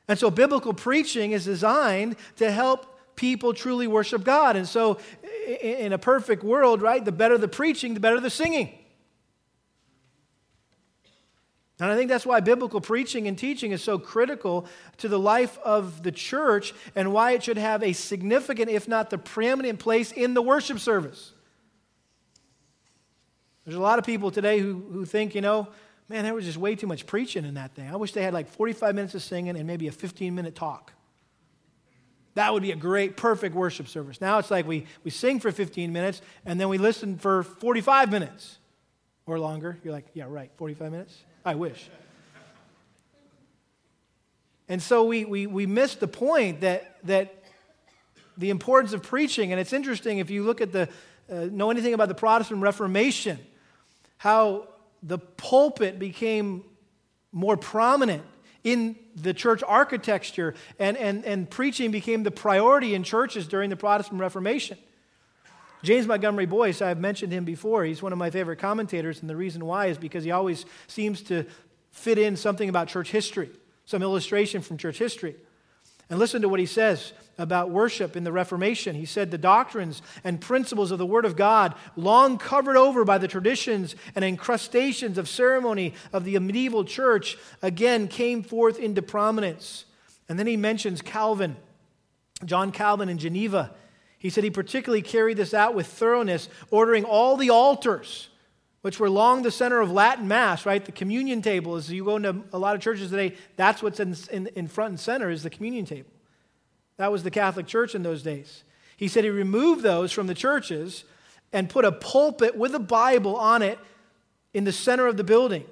[0.06, 4.54] And so biblical preaching is designed to help people truly worship God.
[4.56, 4.98] And so,
[5.60, 8.78] in a perfect world, right, the better the preaching, the better the singing.
[11.80, 14.66] And I think that's why biblical preaching and teaching is so critical
[14.98, 19.10] to the life of the church and why it should have a significant, if not
[19.10, 21.31] the preeminent place in the worship service.
[23.64, 25.68] There's a lot of people today who, who think, you know,
[26.08, 27.88] man, there was just way too much preaching in that thing.
[27.88, 30.92] I wish they had like 45 minutes of singing and maybe a 15 minute talk.
[32.34, 34.20] That would be a great, perfect worship service.
[34.20, 38.10] Now it's like we, we sing for 15 minutes and then we listen for 45
[38.10, 38.58] minutes
[39.26, 39.78] or longer.
[39.84, 41.16] You're like, yeah, right, 45 minutes?
[41.44, 41.88] I wish.
[44.68, 47.44] And so we, we, we miss the point that, that
[48.38, 50.88] the importance of preaching, and it's interesting if you look at the,
[51.30, 53.38] uh, know anything about the Protestant Reformation,
[54.22, 54.68] how
[55.02, 56.62] the pulpit became
[57.32, 58.22] more prominent
[58.62, 63.74] in the church architecture, and, and, and preaching became the priority in churches during the
[63.74, 64.78] Protestant Reformation.
[65.82, 67.84] James Montgomery Boice, I've mentioned him before.
[67.84, 71.22] He's one of my favorite commentators, and the reason why is because he always seems
[71.22, 71.44] to
[71.90, 73.50] fit in something about church history,
[73.86, 75.34] some illustration from church history.
[76.08, 77.12] And listen to what he says
[77.42, 78.94] about worship in the Reformation.
[78.94, 83.18] He said, The doctrines and principles of the Word of God, long covered over by
[83.18, 89.84] the traditions and incrustations of ceremony of the medieval church, again came forth into prominence.
[90.28, 91.56] And then he mentions Calvin,
[92.44, 93.74] John Calvin in Geneva.
[94.18, 98.28] He said he particularly carried this out with thoroughness, ordering all the altars
[98.82, 100.84] which were long the center of Latin Mass, right?
[100.84, 104.14] The communion table, as you go into a lot of churches today, that's what's in,
[104.30, 106.10] in, in, front and center is the communion table.
[106.96, 108.64] That was the Catholic Church in those days.
[108.96, 111.04] He said he removed those from the churches
[111.52, 113.78] and put a pulpit with a Bible on it
[114.54, 115.64] in the center of the building.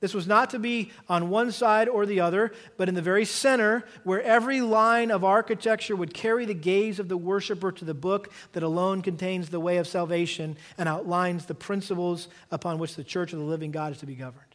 [0.00, 3.24] This was not to be on one side or the other, but in the very
[3.24, 7.94] center, where every line of architecture would carry the gaze of the worshiper to the
[7.94, 13.04] book that alone contains the way of salvation and outlines the principles upon which the
[13.04, 14.54] church of the living God is to be governed.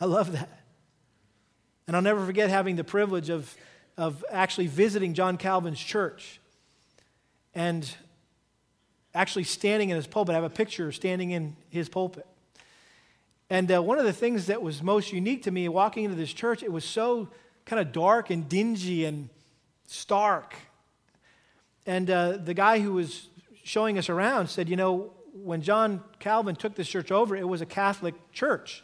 [0.00, 0.60] I love that.
[1.88, 3.56] And I'll never forget having the privilege of,
[3.96, 6.40] of actually visiting John Calvin's church
[7.54, 7.88] and
[9.14, 10.32] actually standing in his pulpit.
[10.32, 12.26] I have a picture standing in his pulpit.
[13.50, 16.32] And uh, one of the things that was most unique to me walking into this
[16.32, 17.28] church, it was so
[17.66, 19.28] kind of dark and dingy and
[19.86, 20.54] stark.
[21.86, 23.28] And uh, the guy who was
[23.62, 27.60] showing us around said, You know, when John Calvin took this church over, it was
[27.60, 28.82] a Catholic church.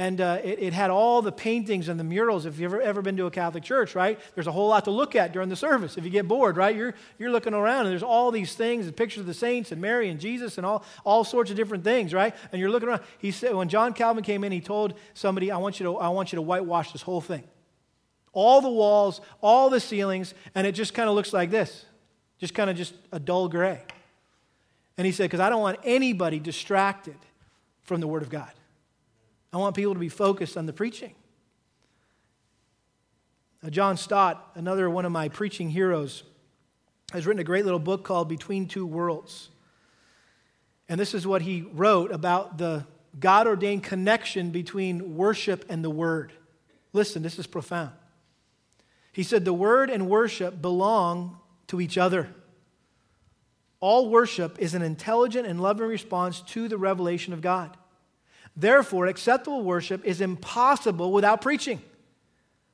[0.00, 2.46] And uh, it, it, had all the paintings and the murals.
[2.46, 4.90] If you've ever, ever been to a Catholic church, right, there's a whole lot to
[4.90, 5.98] look at during the service.
[5.98, 8.96] If you get bored, right, you're, you're looking around and there's all these things and
[8.96, 12.14] pictures of the saints and Mary and Jesus and all, all sorts of different things,
[12.14, 12.34] right?
[12.50, 13.02] And you're looking around.
[13.18, 16.08] He said, when John Calvin came in, he told somebody, I want you to, I
[16.08, 17.44] want you to whitewash this whole thing.
[18.32, 21.84] All the walls, all the ceilings, and it just kind of looks like this
[22.38, 23.82] just kind of just a dull gray.
[24.96, 27.18] And he said, because I don't want anybody distracted
[27.82, 28.50] from the Word of God.
[29.52, 31.14] I want people to be focused on the preaching.
[33.62, 36.22] Now, John Stott, another one of my preaching heroes,
[37.12, 39.50] has written a great little book called Between Two Worlds.
[40.88, 42.86] And this is what he wrote about the
[43.18, 46.32] God ordained connection between worship and the Word.
[46.92, 47.90] Listen, this is profound.
[49.12, 52.28] He said, The Word and worship belong to each other.
[53.80, 57.76] All worship is an intelligent and loving response to the revelation of God.
[58.56, 61.80] Therefore, acceptable worship is impossible without preaching.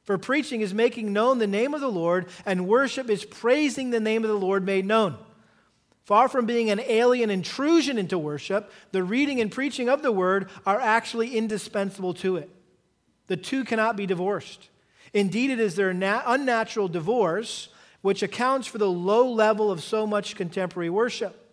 [0.04, 4.00] For preaching is making known the name of the Lord, and worship is praising the
[4.00, 5.16] name of the Lord made known.
[6.04, 10.48] Far from being an alien intrusion into worship, the reading and preaching of the word
[10.64, 12.48] are actually indispensable to it.
[13.26, 14.68] The two cannot be divorced.
[15.12, 17.68] Indeed, it is their unnatural divorce
[18.02, 21.45] which accounts for the low level of so much contemporary worship.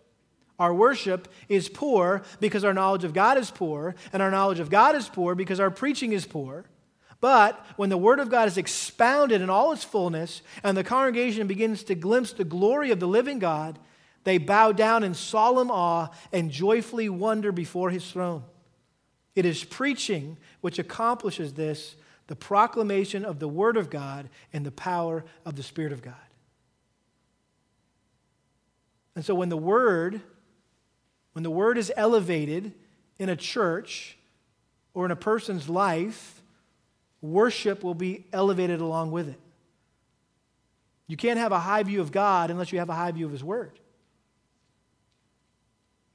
[0.59, 4.69] Our worship is poor because our knowledge of God is poor, and our knowledge of
[4.69, 6.65] God is poor because our preaching is poor.
[7.19, 11.47] But when the Word of God is expounded in all its fullness, and the congregation
[11.47, 13.79] begins to glimpse the glory of the living God,
[14.25, 18.43] they bow down in solemn awe and joyfully wonder before His throne.
[19.35, 21.95] It is preaching which accomplishes this
[22.27, 26.15] the proclamation of the Word of God and the power of the Spirit of God.
[29.15, 30.21] And so when the Word
[31.33, 32.73] when the word is elevated
[33.19, 34.17] in a church
[34.93, 36.41] or in a person's life,
[37.21, 39.39] worship will be elevated along with it.
[41.07, 43.31] You can't have a high view of God unless you have a high view of
[43.31, 43.77] His Word.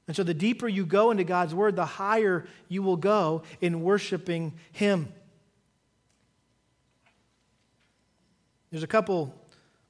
[0.07, 3.83] And so, the deeper you go into God's Word, the higher you will go in
[3.83, 5.11] worshiping Him.
[8.71, 9.35] There's a couple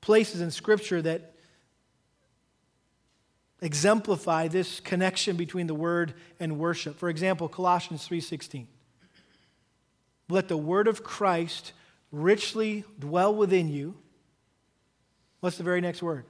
[0.01, 1.28] places in Scripture that
[3.61, 6.97] exemplify this connection between the word and worship.
[6.97, 8.67] For example, Colossians 3:16.
[10.29, 11.73] Let the word of Christ
[12.11, 13.95] richly dwell within you.
[15.39, 16.25] What's the very next word?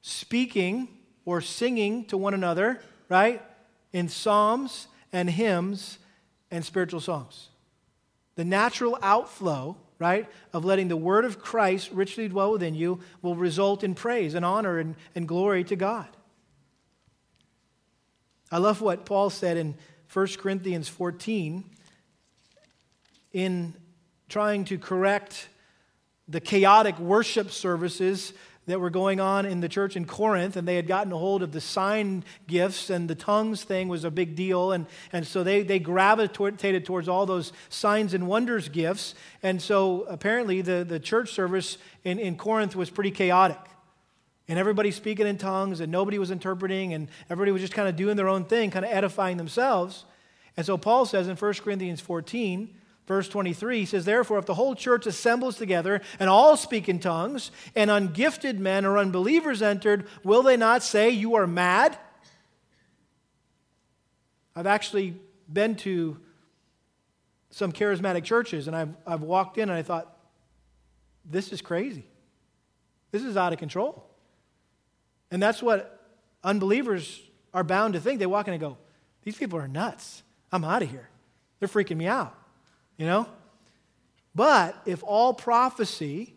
[0.00, 0.88] Speaking
[1.24, 3.42] or singing to one another, right?
[3.92, 5.98] In psalms and hymns
[6.50, 7.48] and spiritual songs.
[8.34, 13.36] The natural outflow right, of letting the word of Christ richly dwell within you will
[13.36, 16.08] result in praise and honor and, and glory to God.
[18.50, 19.76] I love what Paul said in
[20.12, 21.64] 1 Corinthians 14
[23.32, 23.74] in
[24.28, 25.48] trying to correct
[26.28, 28.32] the chaotic worship services
[28.66, 31.42] that were going on in the church in Corinth, and they had gotten a hold
[31.42, 34.70] of the sign gifts, and the tongues thing was a big deal.
[34.70, 39.16] And, and so they, they gravitated towards all those signs and wonders gifts.
[39.42, 43.58] And so apparently the, the church service in, in Corinth was pretty chaotic.
[44.46, 47.96] And everybody speaking in tongues, and nobody was interpreting, and everybody was just kind of
[47.96, 50.04] doing their own thing, kind of edifying themselves.
[50.56, 52.72] And so Paul says in 1 Corinthians 14,
[53.06, 57.00] Verse 23 he says, Therefore, if the whole church assembles together and all speak in
[57.00, 61.98] tongues, and ungifted men or unbelievers entered, will they not say, You are mad?
[64.54, 65.16] I've actually
[65.50, 66.18] been to
[67.50, 70.16] some charismatic churches, and I've, I've walked in and I thought,
[71.24, 72.04] This is crazy.
[73.10, 74.08] This is out of control.
[75.30, 76.06] And that's what
[76.44, 77.20] unbelievers
[77.52, 78.20] are bound to think.
[78.20, 78.78] They walk in and go,
[79.24, 80.22] These people are nuts.
[80.52, 81.08] I'm out of here.
[81.58, 82.38] They're freaking me out
[82.96, 83.26] you know?
[84.34, 86.34] But if all prophecy,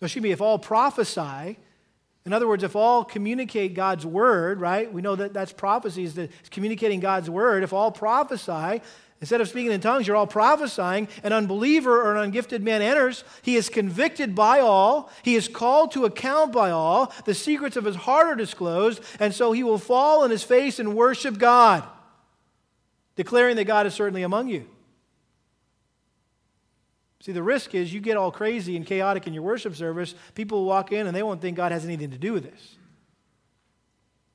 [0.00, 1.58] excuse me, if all prophesy,
[2.26, 4.90] in other words, if all communicate God's word, right?
[4.90, 7.62] We know that that's prophecy, is that communicating God's word.
[7.62, 8.80] If all prophesy,
[9.20, 13.24] instead of speaking in tongues, you're all prophesying, an unbeliever or an ungifted man enters,
[13.42, 17.84] he is convicted by all, he is called to account by all, the secrets of
[17.84, 21.86] his heart are disclosed, and so he will fall on his face and worship God,
[23.16, 24.66] declaring that God is certainly among you.
[27.24, 30.66] See, the risk is you get all crazy and chaotic in your worship service, people
[30.66, 32.76] walk in and they won't think God has anything to do with this.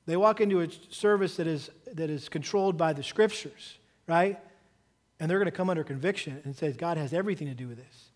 [0.06, 3.78] They walk into a service that is, that is controlled by the scriptures,
[4.08, 4.40] right?
[5.20, 7.76] And they're going to come under conviction and say, God has everything to do with
[7.76, 8.08] this.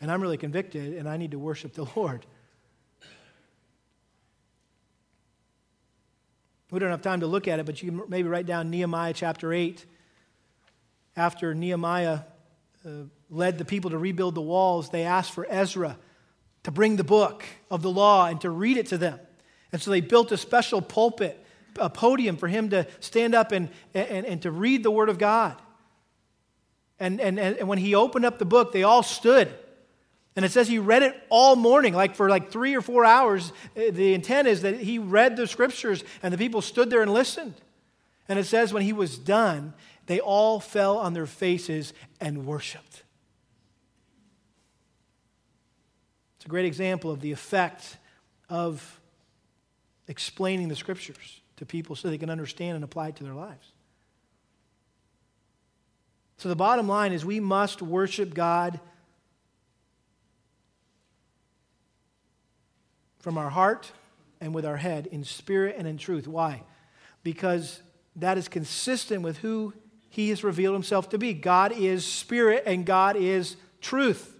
[0.00, 2.24] And I'm really convicted and I need to worship the Lord.
[6.70, 9.12] We don't have time to look at it, but you can maybe write down Nehemiah
[9.12, 9.84] chapter 8.
[11.18, 12.20] After Nehemiah
[12.82, 12.90] uh,
[13.30, 15.98] led the people to rebuild the walls, they asked for Ezra
[16.62, 19.18] to bring the book of the law and to read it to them.
[19.72, 21.44] And so they built a special pulpit,
[21.78, 25.18] a podium for him to stand up and, and, and to read the Word of
[25.18, 25.60] God.
[26.98, 29.52] And, and, and when he opened up the book, they all stood.
[30.34, 33.52] And it says he read it all morning, like for like three or four hours.
[33.76, 37.12] Uh, the intent is that he read the scriptures and the people stood there and
[37.12, 37.54] listened.
[38.28, 39.72] And it says when he was done,
[40.06, 43.02] they all fell on their faces and worshiped.
[46.46, 47.96] It's a great example of the effect
[48.48, 49.00] of
[50.06, 53.72] explaining the scriptures to people so they can understand and apply it to their lives.
[56.36, 58.78] So the bottom line is we must worship God
[63.18, 63.90] from our heart
[64.40, 66.28] and with our head in spirit and in truth.
[66.28, 66.62] Why?
[67.24, 67.82] Because
[68.14, 69.74] that is consistent with who
[70.10, 71.34] he has revealed himself to be.
[71.34, 74.35] God is spirit and God is truth.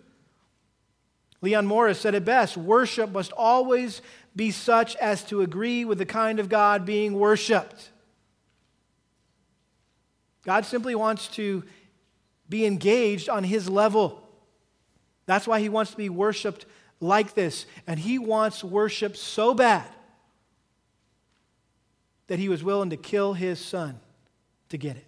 [1.43, 4.03] Leon Morris said it best worship must always
[4.35, 7.91] be such as to agree with the kind of God being worshiped.
[10.45, 11.65] God simply wants to
[12.49, 14.23] be engaged on his level.
[15.27, 16.67] That's why he wants to be worshiped
[17.01, 17.67] like this.
[17.87, 19.87] And he wants worship so bad
[22.29, 23.99] that he was willing to kill his son
[24.69, 25.07] to get it.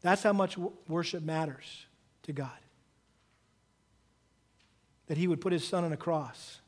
[0.00, 1.86] That's how much worship matters
[2.24, 2.50] to God.
[5.08, 6.60] That he would put his son on a cross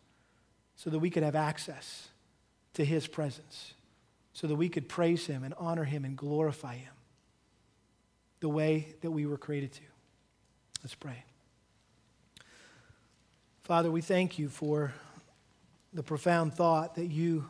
[0.76, 2.08] so that we could have access
[2.74, 3.74] to his presence,
[4.32, 6.92] so that we could praise him and honor him and glorify him
[8.40, 9.82] the way that we were created to.
[10.82, 11.24] Let's pray.
[13.62, 14.94] Father, we thank you for
[15.92, 17.48] the profound thought that you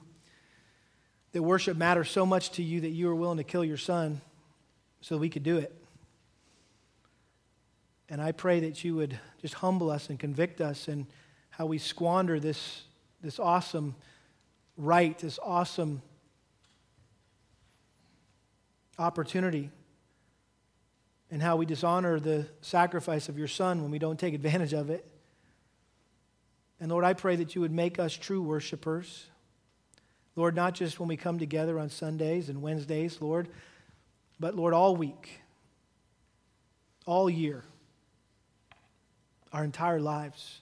[1.33, 4.21] that worship matters so much to you that you were willing to kill your son
[5.01, 5.73] so we could do it.
[8.11, 11.07] And I pray that you would just humble us and convict us in
[11.51, 12.83] how we squander this,
[13.23, 13.95] this awesome
[14.77, 16.03] right, this awesome
[18.99, 19.71] opportunity,
[21.31, 24.91] and how we dishonor the sacrifice of your son when we don't take advantage of
[24.91, 25.07] it.
[26.81, 29.27] And Lord, I pray that you would make us true worshipers.
[30.35, 33.49] Lord, not just when we come together on Sundays and Wednesdays, Lord,
[34.41, 35.43] but Lord, all week,
[37.07, 37.63] all year,
[39.53, 40.61] our entire lives.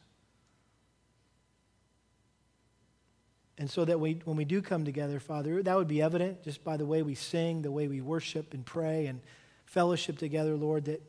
[3.59, 6.62] And so that we, when we do come together, Father, that would be evident just
[6.62, 9.20] by the way we sing, the way we worship and pray and
[9.66, 11.03] fellowship together, Lord, that,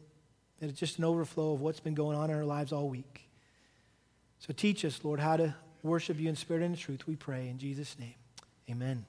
[0.59, 3.29] that it's just an overflow of what's been going on in our lives all week.
[4.39, 5.53] So teach us, Lord, how to
[5.83, 7.49] worship you in spirit and in truth, we pray.
[7.49, 8.15] In Jesus' name.
[8.69, 9.05] Amen.